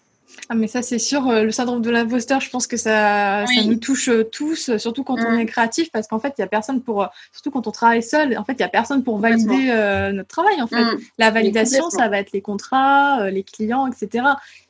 Ah 0.49 0.55
mais 0.55 0.67
ça 0.67 0.81
c'est 0.81 0.99
sûr, 0.99 1.29
euh, 1.29 1.43
le 1.43 1.51
syndrome 1.51 1.81
de 1.81 1.89
l'imposteur, 1.89 2.41
je 2.41 2.49
pense 2.49 2.67
que 2.67 2.75
ça, 2.75 3.45
ça 3.45 3.63
nous 3.63 3.75
touche 3.75 4.09
euh, 4.09 4.23
tous, 4.23 4.69
euh, 4.69 4.77
surtout 4.77 5.03
quand 5.03 5.17
on 5.19 5.31
mm. 5.31 5.39
est 5.39 5.45
créatif, 5.45 5.91
parce 5.91 6.07
qu'en 6.07 6.19
fait 6.19 6.33
il 6.37 6.41
y 6.41 6.43
a 6.43 6.47
personne 6.47 6.81
pour, 6.81 7.07
surtout 7.31 7.51
quand 7.51 7.67
on 7.67 7.71
travaille 7.71 8.03
seul, 8.03 8.37
en 8.37 8.43
fait 8.43 8.53
il 8.53 8.59
y 8.59 8.63
a 8.63 8.69
personne 8.69 9.03
pour 9.03 9.19
valider 9.19 9.67
notre 10.13 10.27
travail 10.27 10.61
en 10.61 10.67
fait. 10.67 10.83
Mm. 10.83 10.99
La 11.17 11.31
validation, 11.31 11.89
ça 11.89 12.09
va 12.09 12.19
être 12.19 12.31
les 12.31 12.41
contrats, 12.41 13.29
les 13.29 13.43
clients, 13.43 13.87
etc. 13.87 14.25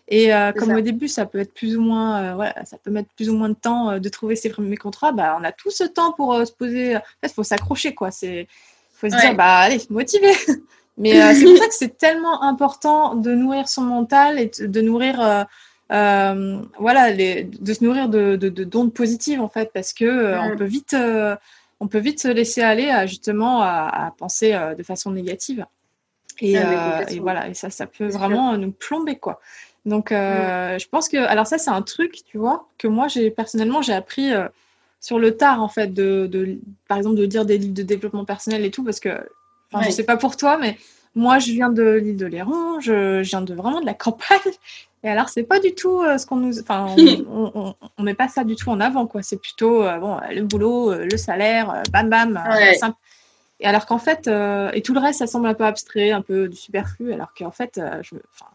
Et 0.10 0.32
comme 0.58 0.73
au 0.73 0.82
début 0.82 1.08
ça 1.08 1.26
peut 1.26 1.39
être 1.39 1.54
plus 1.54 1.78
ou 1.78 1.82
moins, 1.82 2.36
voilà, 2.36 2.65
ça 2.65 2.78
peut 2.78 2.91
mettre 2.91 3.10
plus 3.15 3.30
ou 3.30 3.36
moins 3.36 3.49
de 3.49 3.56
temps 3.56 3.97
de 3.99 4.10
trouver 4.10 4.36
ses 4.36 4.49
premiers 4.49 4.78
contrats, 4.78 5.12
bah 5.12 5.38
on 5.39 5.43
a 5.43 5.52
tout 5.52 5.71
ce 5.71 5.86
temps 5.86 6.12
pour 6.12 6.36
se 6.45 6.52
poser. 6.52 6.97
En 6.97 6.99
fait, 6.99 7.30
il 7.30 7.34
faut 7.34 7.43
s'accrocher 7.43 7.95
quoi. 7.95 8.12
C'est, 8.12 8.47
faut 8.93 9.10
se 9.10 9.15
dire 9.15 9.36
bah 9.36 9.60
allez, 9.60 9.82
motiver. 9.89 10.34
Mais 10.97 11.21
euh, 11.21 11.34
c'est 11.34 11.45
pour 11.45 11.58
ça 11.58 11.67
que 11.67 11.73
c'est 11.73 11.97
tellement 11.97 12.43
important 12.43 13.15
de 13.15 13.34
nourrir 13.34 13.67
son 13.67 13.82
mental 13.82 14.39
et 14.39 14.51
de 14.60 14.82
nourrir, 14.82 15.19
euh, 15.21 15.43
euh, 15.91 16.62
voilà, 16.77 17.10
les, 17.12 17.43
de 17.43 17.73
se 17.73 17.84
nourrir 17.84 18.10
de, 18.10 18.36
de, 18.36 18.49
de, 18.49 18.63
d'ondes 18.63 18.93
positives 18.93 19.41
en 19.41 19.49
fait, 19.49 19.71
parce 19.73 19.93
que 19.93 20.38
on 20.38 20.56
peut 20.56 20.65
vite 20.65 20.95
on 21.79 21.88
peut 21.88 21.99
vite 21.99 22.21
se 22.21 22.27
laisser 22.29 22.62
aller 22.62 22.89
à, 22.89 23.06
justement 23.06 23.62
à, 23.62 24.13
penser 24.17 24.58
de 24.77 24.84
façon 24.84 25.12
négative. 25.12 25.65
Et, 26.39 26.58
ah, 26.58 27.03
voilà, 27.21 27.49
et 27.49 27.53
ça, 27.53 27.69
ça 27.69 27.86
peut 27.86 28.08
vraiment 28.08 28.58
nous 28.58 28.71
plomber, 28.71 29.17
quoi. 29.17 29.39
Donc, 29.86 30.12
mm. 30.12 30.79
je 30.79 30.88
pense 30.88 31.10
que, 31.10 31.17
alors 31.17 31.45
ça, 31.45 31.58
c'est 31.58 31.69
un 31.71 31.82
truc, 31.82 32.21
tu 32.25 32.38
vois, 32.38 32.67
que 32.77 32.88
moi, 32.88 33.08
j'ai 33.10 33.32
personnellement, 33.32 33.82
j'ai 33.82 33.93
appris 33.93 34.32
sur 35.01 35.19
le 35.19 35.36
tard, 35.36 35.62
en 35.62 35.67
fait, 35.67 35.93
de, 35.93 36.58
par 36.88 36.97
exemple, 36.97 37.17
de 37.17 37.25
lire 37.25 37.45
des 37.45 37.58
livres 37.58 37.73
de 37.73 37.84
développement 37.84 38.23
personnel 38.23 38.63
et 38.63 38.71
tout, 38.71 38.84
parce 38.86 39.01
que, 39.01 39.10
enfin, 39.73 39.86
je 39.86 39.91
sais 39.91 40.03
pas 40.03 40.17
pour 40.17 40.38
toi, 40.38 40.57
mais 40.57 40.77
moi, 41.15 41.39
je 41.39 41.51
viens 41.51 41.69
de 41.69 41.83
l'île 41.83 42.17
de 42.17 42.25
Léron, 42.25 42.79
je, 42.79 43.21
viens 43.21 43.41
de 43.41 43.53
vraiment 43.53 43.81
de 43.81 43.86
la 43.86 43.93
campagne. 43.93 44.39
Et 45.03 45.09
alors, 45.09 45.29
c'est 45.29 45.43
pas 45.43 45.59
du 45.59 45.75
tout 45.75 46.01
euh, 46.01 46.17
ce 46.17 46.25
qu'on 46.25 46.38
nous. 46.38 46.59
Enfin, 46.59 46.88
on, 47.29 47.75
on, 47.97 48.03
met 48.03 48.13
pas 48.13 48.27
ça 48.27 48.43
du 48.43 48.55
tout 48.55 48.69
en 48.69 48.79
avant, 48.79 49.05
quoi. 49.05 49.21
C'est 49.21 49.38
plutôt 49.38 49.83
euh, 49.83 49.97
bon, 49.97 50.17
le 50.31 50.41
boulot, 50.43 50.91
euh, 50.91 51.05
le 51.09 51.17
salaire, 51.17 51.83
bam 51.91 52.09
bam, 52.09 52.41
simple. 52.79 52.97
Et 53.59 53.65
alors 53.65 53.86
qu'en 53.86 53.99
fait, 53.99 54.27
et 54.73 54.81
tout 54.81 54.93
le 54.93 54.99
reste, 54.99 55.19
ça 55.19 55.27
semble 55.27 55.47
un 55.47 55.53
peu 55.53 55.63
abstrait, 55.63 56.12
un 56.12 56.21
peu 56.21 56.49
du 56.49 56.57
superflu, 56.57 57.13
alors 57.13 57.33
qu'en 57.38 57.51
fait, 57.51 57.79
je, 58.01 58.15
ah, 58.41 58.45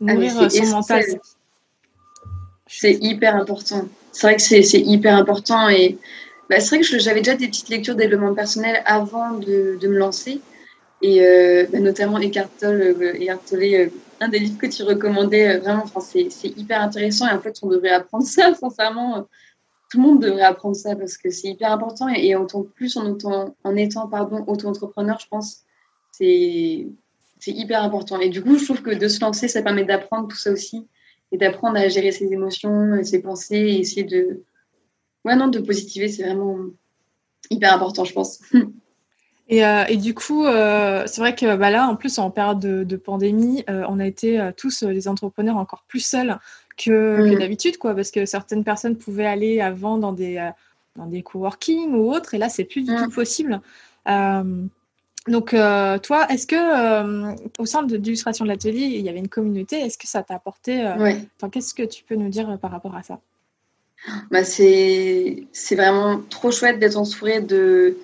nourrir 0.00 0.50
son 0.50 0.66
mental. 0.66 1.02
C'est 2.68 2.96
hyper 3.00 3.34
important. 3.34 3.88
C'est 4.12 4.26
vrai 4.26 4.36
que 4.36 4.42
c'est 4.42 4.80
hyper 4.80 5.16
important. 5.16 5.68
Et 5.68 5.98
bah, 6.48 6.60
c'est 6.60 6.76
vrai 6.76 6.80
que 6.80 6.98
j'avais 6.98 7.20
déjà 7.20 7.34
des 7.34 7.48
petites 7.48 7.70
lectures 7.70 7.94
de 7.94 8.00
développement 8.00 8.34
personnel 8.34 8.82
avant 8.84 9.32
de, 9.32 9.78
de 9.80 9.88
me 9.88 9.98
lancer. 9.98 10.40
Et 11.02 11.20
euh, 11.20 11.66
bah, 11.70 11.80
notamment 11.80 12.18
Eckhart 12.18 12.48
Tolle, 12.60 12.80
euh, 12.80 13.14
euh, 13.52 13.88
un 14.20 14.28
des 14.28 14.38
livres 14.38 14.58
que 14.58 14.68
tu 14.68 14.84
recommandais, 14.84 15.58
vraiment, 15.58 15.84
c'est 16.00 16.28
hyper 16.44 16.80
intéressant. 16.80 17.28
Et 17.28 17.32
en 17.32 17.40
fait, 17.40 17.58
on 17.62 17.68
devrait 17.68 17.90
apprendre 17.90 18.24
ça, 18.24 18.54
sincèrement. 18.60 19.26
Tout 19.90 19.98
le 19.98 20.02
monde 20.04 20.22
devrait 20.22 20.42
apprendre 20.42 20.76
ça 20.76 20.94
parce 20.94 21.18
que 21.18 21.28
c'est 21.30 21.48
hyper 21.48 21.72
important. 21.72 22.08
Et, 22.08 22.36
en 22.36 22.46
plus 22.46 22.96
en, 22.96 23.14
étant, 23.14 23.56
en 23.64 23.76
étant 23.76 24.08
pardon, 24.08 24.44
auto-entrepreneur, 24.46 25.18
je 25.20 25.26
pense, 25.28 25.64
c'est 26.12 26.86
hyper 27.46 27.82
important. 27.82 28.20
Et 28.20 28.28
du 28.28 28.40
coup, 28.40 28.56
je 28.56 28.64
trouve 28.64 28.82
que 28.82 28.94
de 28.94 29.08
se 29.08 29.20
lancer, 29.20 29.48
ça 29.48 29.60
permet 29.60 29.84
d'apprendre 29.84 30.28
tout 30.28 30.36
ça 30.36 30.52
aussi 30.52 30.86
et 31.32 31.36
d'apprendre 31.36 31.78
à 31.78 31.88
gérer 31.88 32.12
ses 32.12 32.32
émotions, 32.32 33.02
ses 33.02 33.20
pensées 33.20 33.56
et 33.56 33.80
essayer 33.80 34.04
de, 34.04 34.44
ouais, 35.24 35.34
non, 35.34 35.48
de 35.48 35.58
positiver. 35.58 36.08
C'est 36.08 36.22
vraiment 36.22 36.58
hyper 37.50 37.74
important, 37.74 38.04
je 38.04 38.12
pense. 38.12 38.40
Et, 39.48 39.64
euh, 39.64 39.84
et, 39.88 39.96
du 39.96 40.14
coup, 40.14 40.46
euh, 40.46 41.04
c'est 41.06 41.20
vrai 41.20 41.34
que 41.34 41.56
bah 41.56 41.70
là, 41.70 41.86
en 41.86 41.96
plus, 41.96 42.18
en 42.18 42.30
période 42.30 42.60
de, 42.60 42.96
pandémie, 42.96 43.64
euh, 43.68 43.84
on 43.88 43.98
a 43.98 44.06
été 44.06 44.50
tous 44.56 44.82
les 44.82 45.08
entrepreneurs 45.08 45.56
encore 45.56 45.84
plus 45.88 46.00
seuls 46.00 46.38
que, 46.76 47.34
mm. 47.34 47.38
d'habitude, 47.38 47.78
quoi, 47.78 47.94
parce 47.94 48.10
que 48.10 48.24
certaines 48.24 48.64
personnes 48.64 48.96
pouvaient 48.96 49.26
aller 49.26 49.60
avant 49.60 49.98
dans 49.98 50.12
des, 50.12 50.50
dans 50.96 51.06
des 51.06 51.22
coworking 51.22 51.92
ou 51.92 52.12
autres, 52.12 52.34
et 52.34 52.38
là, 52.38 52.48
c'est 52.48 52.64
plus 52.64 52.82
du 52.82 52.94
tout 52.94 53.06
mm. 53.06 53.12
possible. 53.12 53.60
donc, 55.26 55.50
toi, 55.50 56.26
est-ce 56.30 56.46
que 56.46 57.60
au 57.60 57.66
sein 57.66 57.82
de 57.82 57.96
l'illustration 57.96 58.44
de 58.44 58.50
l'atelier, 58.50 58.86
il 58.86 59.04
y 59.04 59.08
avait 59.08 59.18
une 59.18 59.28
communauté? 59.28 59.80
Est-ce 59.80 59.98
que 59.98 60.06
ça 60.06 60.22
t'a 60.22 60.34
apporté 60.36 60.88
Qu'est-ce 61.50 61.74
que 61.74 61.82
tu 61.82 62.04
peux 62.04 62.14
nous 62.14 62.28
dire 62.28 62.58
par 62.58 62.70
rapport 62.70 62.94
à 62.94 63.02
ça? 63.02 63.18
Bah 64.30 64.44
c'est 64.44 65.46
vraiment 65.72 66.20
trop 66.28 66.50
chouette 66.50 66.78
d'être 66.78 66.96
entouré 66.96 67.40
de 67.40 67.96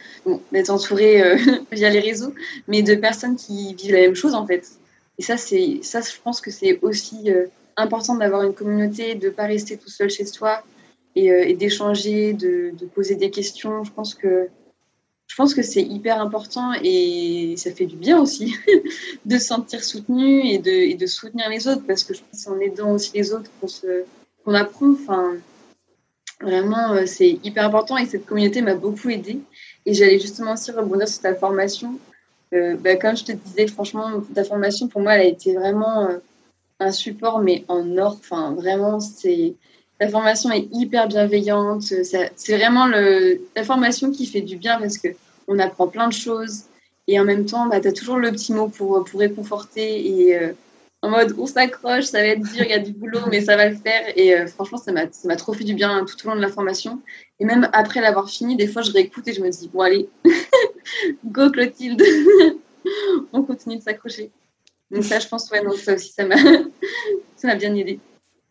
d'être 0.53 0.71
entouré 0.71 1.23
euh, 1.23 1.37
via 1.73 1.91
les 1.91 2.01
réseaux, 2.01 2.35
mais 2.69 2.83
de 2.83 2.95
personnes 2.95 3.37
qui 3.37 3.75
vivent 3.75 3.93
la 3.93 4.01
même 4.03 4.15
chose 4.15 4.35
en 4.35 4.47
fait. 4.47 4.69
Et 5.19 5.23
ça 5.23 5.37
c'est 5.37 5.81
ça 5.83 6.01
je 6.01 6.21
pense 6.23 6.41
que 6.41 6.51
c'est 6.51 6.79
aussi 6.83 7.31
euh, 7.31 7.47
important 7.77 8.15
d'avoir 8.15 8.43
une 8.45 8.55
communauté, 8.55 9.17
de 9.17 9.29
pas 9.29 9.47
rester 9.47 9.77
tout 9.77 9.89
seul 9.89 10.11
chez 10.11 10.25
soi 10.25 10.63
et, 11.17 11.33
euh, 11.33 11.55
d'échanger, 11.55 12.33
de, 12.33 12.73
poser 12.95 13.17
des 13.17 13.31
questions. 13.31 13.83
Je 13.83 13.91
pense 13.93 14.15
que 14.15 14.49
je 15.27 15.37
pense 15.37 15.53
que 15.53 15.63
c'est 15.63 15.83
hyper 15.83 16.21
important 16.21 16.73
et 16.83 17.55
ça 17.59 17.73
fait 17.73 17.87
du 17.87 17.97
bien 17.97 18.21
aussi 18.21 18.55
de 19.27 19.37
se 19.37 19.45
sentir 19.45 19.83
soutenu 19.83 20.47
et 20.47 20.59
de, 20.59 21.07
soutenir 21.07 21.49
les 21.51 21.67
autres 21.67 21.83
parce 21.87 22.05
que 22.05 22.15
je 22.15 22.21
pense 22.23 22.47
en 22.47 22.59
aidant 22.61 22.93
aussi 22.93 23.11
les 23.15 23.33
autres 23.33 23.51
qu'on 23.61 23.67
qu'on 24.45 24.55
apprend. 24.55 24.95
Vraiment, 26.41 26.93
euh, 26.93 27.07
c'est 27.07 27.39
hyper 27.43 27.65
important 27.65 27.97
et 27.97 28.07
cette 28.07 28.27
communauté 28.27 28.63
m'a 28.63 28.75
beaucoup 28.75 29.11
aidée. 29.11 29.41
Et 29.87 29.95
j'allais 29.95 30.21
justement 30.21 30.53
aussi 30.53 30.71
rebondir 30.71 31.09
sur 31.09 31.23
ta 31.23 31.35
formation. 31.35 31.99
Euh, 32.55 32.77
bah, 32.77 32.97
comme 32.97 33.17
je 33.17 33.25
te 33.25 33.33
disais, 33.33 33.67
franchement, 33.67 34.23
ta 34.35 34.45
formation, 34.45 34.89
pour 34.89 35.01
moi, 35.01 35.15
elle 35.15 35.23
a 35.23 35.25
été 35.25 35.55
vraiment 35.55 36.07
euh, 36.07 36.19
un 36.79 36.93
support, 36.93 37.41
mais 37.41 37.65
en 37.69 37.99
or. 37.99 38.17
Enfin, 38.21 38.55
vraiment, 38.55 39.01
c'est 39.01 39.55
la 40.01 40.09
formation 40.09 40.53
est 40.53 40.69
hyper 40.73 41.09
bienveillante. 41.09 41.83
C'est 41.83 42.57
vraiment 42.57 42.87
le, 42.87 43.41
la 43.57 43.65
formation 43.65 44.13
qui 44.13 44.27
fait 44.27 44.43
du 44.43 44.57
bien 44.57 44.79
parce 44.79 44.97
que 44.97 45.09
on 45.49 45.59
apprend 45.59 45.89
plein 45.89 46.07
de 46.07 46.13
choses. 46.13 46.65
Et 47.09 47.19
en 47.19 47.25
même 47.25 47.47
temps, 47.47 47.67
bah, 47.67 47.81
tu 47.81 47.89
as 47.89 47.93
toujours 47.93 48.19
le 48.19 48.31
petit 48.31 48.53
mot 48.53 48.69
pour, 48.69 49.03
pour 49.05 49.19
réconforter 49.19 50.55
en 51.03 51.11
mode 51.11 51.35
on 51.39 51.47
s'accroche, 51.47 52.05
ça 52.05 52.19
va 52.19 52.27
être 52.27 52.43
dur, 52.43 52.65
il 52.65 52.71
y 52.71 52.75
a 52.75 52.79
du 52.79 52.93
boulot, 52.93 53.21
mais 53.31 53.41
ça 53.41 53.57
va 53.57 53.69
le 53.69 53.77
faire. 53.77 54.05
Et 54.17 54.35
euh, 54.35 54.47
franchement, 54.47 54.79
ça 54.79 54.93
m'a 54.93 55.37
trop 55.37 55.53
fait 55.53 55.65
du 55.65 55.75
bien 55.75 56.05
tout 56.05 56.27
au 56.27 56.31
long 56.31 56.37
de 56.37 56.41
la 56.41 56.49
formation. 56.49 57.01
Et 57.39 57.45
même 57.45 57.69
après 57.73 58.01
l'avoir 58.01 58.29
fini, 58.29 58.57
des 58.57 58.67
fois, 58.67 58.83
je 58.83 58.91
réécoute 58.91 59.29
et 59.29 59.33
je 59.33 59.41
me 59.41 59.49
dis, 59.49 59.69
bon, 59.73 59.81
allez, 59.81 60.09
go 61.25 61.51
Clotilde, 61.51 62.03
on 63.33 63.43
continue 63.43 63.77
de 63.77 63.83
s'accrocher. 63.83 64.31
Donc 64.91 65.05
ça, 65.05 65.21
je 65.21 65.29
pense, 65.29 65.51
ouais, 65.51 65.63
non, 65.63 65.73
ça 65.73 65.95
aussi, 65.95 66.13
ça 66.13 66.25
m'a 66.25 66.37
bien 67.55 67.75
aidé. 67.75 68.01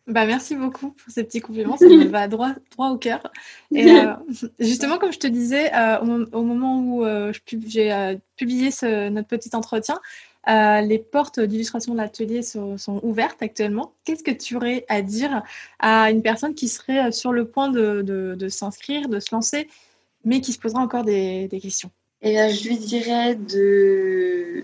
Bah, 0.05 0.25
merci 0.25 0.55
beaucoup 0.55 0.91
pour 0.91 1.11
ces 1.13 1.25
petits 1.25 1.41
compliments, 1.41 1.75
ça 1.75 1.85
me 1.85 2.05
va 2.05 2.29
droit, 2.29 2.53
droit 2.71 2.91
au 2.91 2.97
cœur. 2.97 3.29
Et 3.75 3.91
euh, 3.91 4.13
justement, 4.57 4.99
comme 4.99 5.11
je 5.11 5.19
te 5.19 5.27
disais, 5.27 5.69
euh, 5.75 5.99
au, 6.31 6.43
moment 6.43 6.79
où 6.79 7.03
j'ai 7.67 8.17
publié 8.37 8.69
notre 9.11 9.27
petit 9.27 9.53
entretien, 9.53 9.99
euh, 10.47 10.81
les 10.81 10.99
portes 10.99 11.39
d'illustration 11.39 11.93
de 11.93 11.97
l'atelier 11.97 12.41
sont, 12.41 12.77
ouvertes 13.03 13.41
actuellement. 13.41 13.93
Qu'est-ce 14.05 14.23
que 14.23 14.31
tu 14.31 14.55
aurais 14.55 14.85
à 14.87 15.01
dire 15.01 15.43
à 15.79 16.09
une 16.09 16.21
personne 16.21 16.55
qui 16.55 16.69
serait 16.69 17.11
sur 17.11 17.33
le 17.33 17.45
point 17.45 17.69
de, 17.69 18.47
s'inscrire, 18.49 19.09
de 19.09 19.19
se 19.19 19.33
lancer, 19.33 19.67
mais 20.23 20.39
qui 20.39 20.53
se 20.53 20.59
posera 20.59 20.81
encore 20.81 21.03
des, 21.03 21.49
questions? 21.61 21.91
Et 22.21 22.35
eh 22.35 22.53
je 22.53 22.67
lui 22.67 22.77
dirais 22.77 23.35
de... 23.35 24.63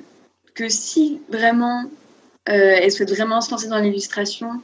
que 0.56 0.69
si 0.69 1.22
vraiment 1.30 1.84
euh, 2.50 2.78
elle 2.82 2.91
souhaite 2.91 3.12
vraiment 3.12 3.41
se 3.41 3.52
lancer 3.52 3.67
dans 3.67 3.80
l'illustration, 3.80 4.62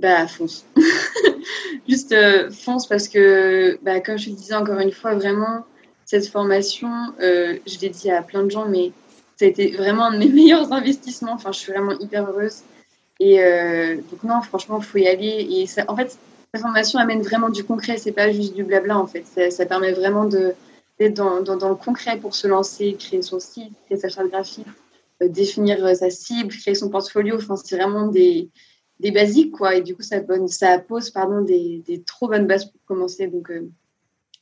bah 0.00 0.26
fonce. 0.26 0.66
Juste 1.88 2.12
euh, 2.12 2.50
fonce 2.50 2.86
parce 2.86 3.08
que, 3.08 3.78
bah, 3.82 4.00
comme 4.00 4.18
je 4.18 4.30
le 4.30 4.36
disais 4.36 4.54
encore 4.54 4.80
une 4.80 4.92
fois, 4.92 5.14
vraiment, 5.14 5.64
cette 6.04 6.26
formation, 6.28 6.90
je 7.20 7.80
l'ai 7.80 7.88
dit 7.88 8.10
à 8.10 8.22
plein 8.22 8.42
de 8.42 8.50
gens, 8.50 8.68
mais 8.68 8.92
ça 9.36 9.44
a 9.44 9.48
été 9.48 9.70
vraiment 9.72 10.06
un 10.06 10.14
de 10.14 10.18
mes 10.18 10.28
meilleurs 10.32 10.72
investissements. 10.72 11.34
Enfin, 11.34 11.52
je 11.52 11.58
suis 11.58 11.72
vraiment 11.72 11.92
hyper 11.98 12.28
heureuse. 12.28 12.62
Et 13.20 13.42
euh, 13.42 13.96
donc, 13.96 14.22
non, 14.24 14.40
franchement, 14.42 14.78
il 14.78 14.84
faut 14.84 14.98
y 14.98 15.06
aller. 15.06 15.46
Et 15.50 15.66
en 15.88 15.96
fait, 15.96 16.18
la 16.54 16.60
formation 16.60 16.98
amène 16.98 17.22
vraiment 17.22 17.50
du 17.50 17.64
concret. 17.64 17.98
C'est 17.98 18.12
pas 18.12 18.32
juste 18.32 18.54
du 18.54 18.64
blabla, 18.64 18.98
en 18.98 19.06
fait. 19.06 19.24
Ça, 19.50 19.66
permet 19.66 19.92
vraiment 19.92 20.24
d'être 20.24 21.14
dans, 21.14 21.68
le 21.68 21.74
concret 21.74 22.18
pour 22.18 22.34
se 22.34 22.46
lancer, 22.46 22.96
créer 22.98 23.22
son 23.22 23.38
site, 23.38 23.72
créer 23.86 23.98
sa 23.98 24.08
charte 24.08 24.28
graphique, 24.28 24.66
euh, 25.22 25.28
définir 25.28 25.84
euh, 25.84 25.94
sa 25.94 26.10
cible, 26.10 26.54
créer 26.54 26.74
son 26.74 26.88
portfolio. 26.88 27.36
Enfin, 27.36 27.56
c'est 27.56 27.76
vraiment 27.76 28.08
des, 28.08 28.50
des 29.00 29.10
basiques, 29.10 29.52
quoi. 29.52 29.76
Et 29.76 29.82
du 29.82 29.94
coup, 29.94 30.02
ça, 30.02 30.20
pose 30.78 31.10
pardon, 31.10 31.42
des, 31.42 31.82
des 31.86 32.02
trop 32.02 32.28
bonnes 32.28 32.46
bases 32.46 32.66
pour 32.66 32.80
commencer. 32.86 33.26
Donc, 33.26 33.50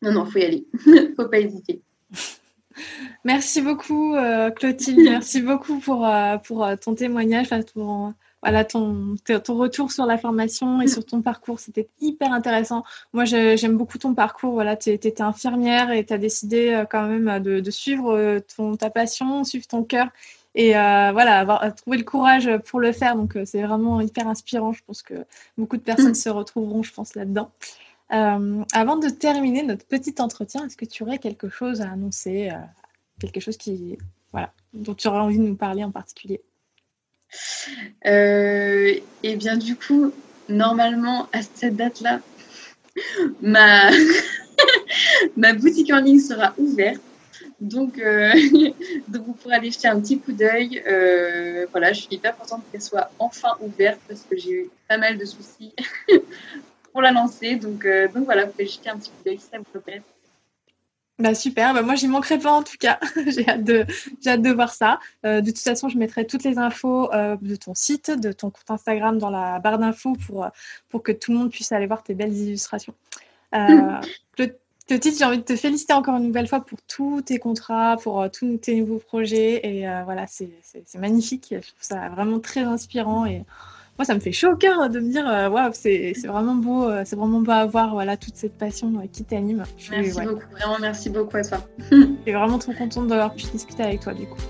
non, 0.02 0.12
non, 0.12 0.24
il 0.24 0.32
faut 0.32 0.38
y 0.38 0.44
aller. 0.44 0.66
faut 1.16 1.28
pas 1.28 1.40
hésiter. 1.40 1.82
Merci 3.24 3.62
beaucoup, 3.62 4.14
euh, 4.14 4.50
Clotilde. 4.50 4.98
Merci 5.04 5.40
beaucoup 5.40 5.78
pour, 5.78 6.06
euh, 6.06 6.36
pour 6.38 6.64
euh, 6.64 6.76
ton 6.76 6.94
témoignage, 6.94 7.48
ton, 7.72 8.14
voilà, 8.42 8.64
ton, 8.64 9.14
ton 9.24 9.56
retour 9.56 9.92
sur 9.92 10.06
la 10.06 10.18
formation 10.18 10.80
et 10.80 10.88
sur 10.88 11.04
ton 11.04 11.22
parcours. 11.22 11.60
C'était 11.60 11.88
hyper 12.00 12.32
intéressant. 12.32 12.84
Moi, 13.12 13.24
j'aime 13.24 13.76
beaucoup 13.76 13.98
ton 13.98 14.14
parcours. 14.14 14.52
Voilà, 14.52 14.76
tu 14.76 14.90
étais 14.90 15.22
infirmière 15.22 15.90
et 15.90 16.04
tu 16.04 16.12
as 16.12 16.18
décidé 16.18 16.84
quand 16.90 17.06
même 17.06 17.42
de, 17.42 17.70
suivre 17.70 18.40
ton, 18.54 18.76
ta 18.76 18.90
passion, 18.90 19.44
suivre 19.44 19.66
ton 19.66 19.82
cœur 19.82 20.08
et 20.54 20.72
voilà, 20.72 21.40
avoir 21.40 21.74
trouvé 21.74 21.96
le 21.96 22.04
courage 22.04 22.50
pour 22.66 22.80
le 22.80 22.92
faire. 22.92 23.16
Donc, 23.16 23.38
c'est 23.46 23.62
vraiment 23.62 24.02
hyper 24.02 24.28
inspirant. 24.28 24.74
Je 24.74 24.82
pense 24.86 25.02
que 25.02 25.14
beaucoup 25.56 25.78
de 25.78 25.82
personnes 25.82 26.10
mm. 26.10 26.14
se 26.14 26.28
retrouveront, 26.28 26.82
je 26.82 26.92
pense, 26.92 27.14
là-dedans. 27.14 27.50
Euh, 28.14 28.62
avant 28.72 28.96
de 28.96 29.08
terminer 29.08 29.62
notre 29.62 29.84
petit 29.86 30.14
entretien, 30.18 30.64
est-ce 30.66 30.76
que 30.76 30.84
tu 30.84 31.02
aurais 31.02 31.18
quelque 31.18 31.48
chose 31.48 31.80
à 31.80 31.90
annoncer, 31.90 32.50
euh, 32.50 32.56
quelque 33.18 33.40
chose 33.40 33.56
qui, 33.56 33.98
voilà, 34.30 34.52
dont 34.72 34.94
tu 34.94 35.08
aurais 35.08 35.18
envie 35.18 35.38
de 35.38 35.42
nous 35.42 35.56
parler 35.56 35.82
en 35.82 35.90
particulier? 35.90 36.40
Euh, 38.06 38.94
Eh 39.22 39.36
bien, 39.36 39.56
du 39.56 39.74
coup, 39.74 40.12
normalement, 40.48 41.28
à 41.32 41.42
cette 41.42 41.74
date-là, 41.76 42.20
ma... 43.42 43.90
boutique 45.58 45.92
en 45.92 46.00
ligne 46.00 46.20
sera 46.20 46.54
ouverte. 46.58 47.02
Donc, 47.60 47.96
donc, 49.08 49.26
vous 49.26 49.32
pourrez 49.32 49.56
aller 49.56 49.72
jeter 49.72 49.88
un 49.88 50.00
petit 50.00 50.20
coup 50.20 50.32
d'œil. 50.32 50.80
voilà, 51.72 51.92
je 51.92 52.02
suis 52.02 52.14
hyper 52.14 52.36
contente 52.36 52.62
qu'elle 52.70 52.82
soit 52.82 53.10
enfin 53.18 53.56
ouverte 53.60 53.98
parce 54.06 54.20
que 54.20 54.36
j'ai 54.36 54.52
eu 54.52 54.70
pas 54.88 54.98
mal 54.98 55.18
de 55.18 55.24
soucis 55.24 55.72
pour 56.94 57.02
la 57.02 57.10
lancer. 57.10 57.56
Donc, 57.56 57.84
euh, 57.84 58.08
donc 58.08 58.24
voilà, 58.24 58.46
vous 58.46 58.52
pouvez 58.52 58.66
jeter 58.66 58.88
un 58.88 58.96
petit 58.96 59.10
coup 59.10 59.22
d'œil 59.26 59.38
si 59.38 59.46
ça 59.50 59.58
vous 59.58 59.78
intéresse. 59.78 60.02
Bah 61.20 61.32
super, 61.32 61.74
bah 61.74 61.82
moi 61.82 61.94
j'y 61.94 62.08
manquerai 62.08 62.40
pas 62.40 62.50
en 62.50 62.64
tout 62.64 62.76
cas. 62.78 62.98
j'ai 63.28 63.48
hâte 63.48 63.62
de 63.62 63.86
j'ai 64.20 64.30
hâte 64.30 64.42
de 64.42 64.50
voir 64.50 64.72
ça. 64.72 64.98
Euh, 65.24 65.40
de 65.40 65.50
toute 65.50 65.60
façon, 65.60 65.88
je 65.88 65.96
mettrai 65.96 66.26
toutes 66.26 66.42
les 66.42 66.58
infos 66.58 67.12
euh, 67.12 67.36
de 67.40 67.54
ton 67.54 67.72
site, 67.74 68.10
de 68.10 68.32
ton 68.32 68.50
compte 68.50 68.68
Instagram 68.68 69.18
dans 69.18 69.30
la 69.30 69.60
barre 69.60 69.78
d'infos 69.78 70.14
pour 70.26 70.48
pour 70.88 71.04
que 71.04 71.12
tout 71.12 71.30
le 71.30 71.38
monde 71.38 71.50
puisse 71.50 71.70
aller 71.70 71.86
voir 71.86 72.02
tes 72.02 72.14
belles 72.14 72.36
illustrations. 72.36 72.94
Euh, 73.54 74.00
Clotilde, 74.88 75.16
j'ai 75.16 75.24
envie 75.24 75.38
de 75.38 75.44
te 75.44 75.56
féliciter 75.56 75.92
encore 75.92 76.16
une 76.16 76.26
nouvelle 76.26 76.48
fois 76.48 76.60
pour 76.60 76.78
tous 76.82 77.22
tes 77.22 77.38
contrats, 77.38 77.96
pour 78.02 78.28
tous 78.30 78.58
tes 78.58 78.74
nouveaux 78.74 78.98
projets 78.98 79.66
et 79.66 79.86
voilà, 80.04 80.26
c'est 80.26 80.50
magnifique. 80.98 81.46
Je 81.50 81.68
trouve 81.68 81.80
ça 81.80 82.08
vraiment 82.10 82.38
très 82.38 82.64
inspirant 82.64 83.24
et 83.24 83.44
moi, 83.98 84.04
ça 84.04 84.14
me 84.14 84.20
fait 84.20 84.32
chaud 84.32 84.52
au 84.52 84.56
cœur 84.56 84.90
de 84.90 84.98
me 84.98 85.10
dire, 85.10 85.28
euh, 85.28 85.48
waouh, 85.48 85.70
c'est 85.72 86.14
vraiment 86.26 86.56
beau, 86.56 86.88
euh, 86.88 87.02
c'est 87.04 87.14
vraiment 87.14 87.40
beau 87.40 87.52
à 87.52 87.64
voir, 87.66 87.92
voilà, 87.92 88.16
toute 88.16 88.34
cette 88.34 88.58
passion 88.58 88.92
euh, 88.98 89.06
qui 89.12 89.22
t'anime. 89.22 89.62
Merci 89.90 90.20
beaucoup, 90.20 90.50
vraiment 90.50 90.78
merci 90.80 91.10
beaucoup 91.10 91.36
à 91.36 91.42
toi. 91.42 91.58
Je 91.90 91.96
suis 91.96 92.32
vraiment 92.32 92.58
trop 92.58 92.72
contente 92.72 93.06
d'avoir 93.06 93.34
pu 93.34 93.44
discuter 93.44 93.84
avec 93.84 94.00
toi, 94.00 94.12
du 94.12 94.26
coup. 94.26 94.40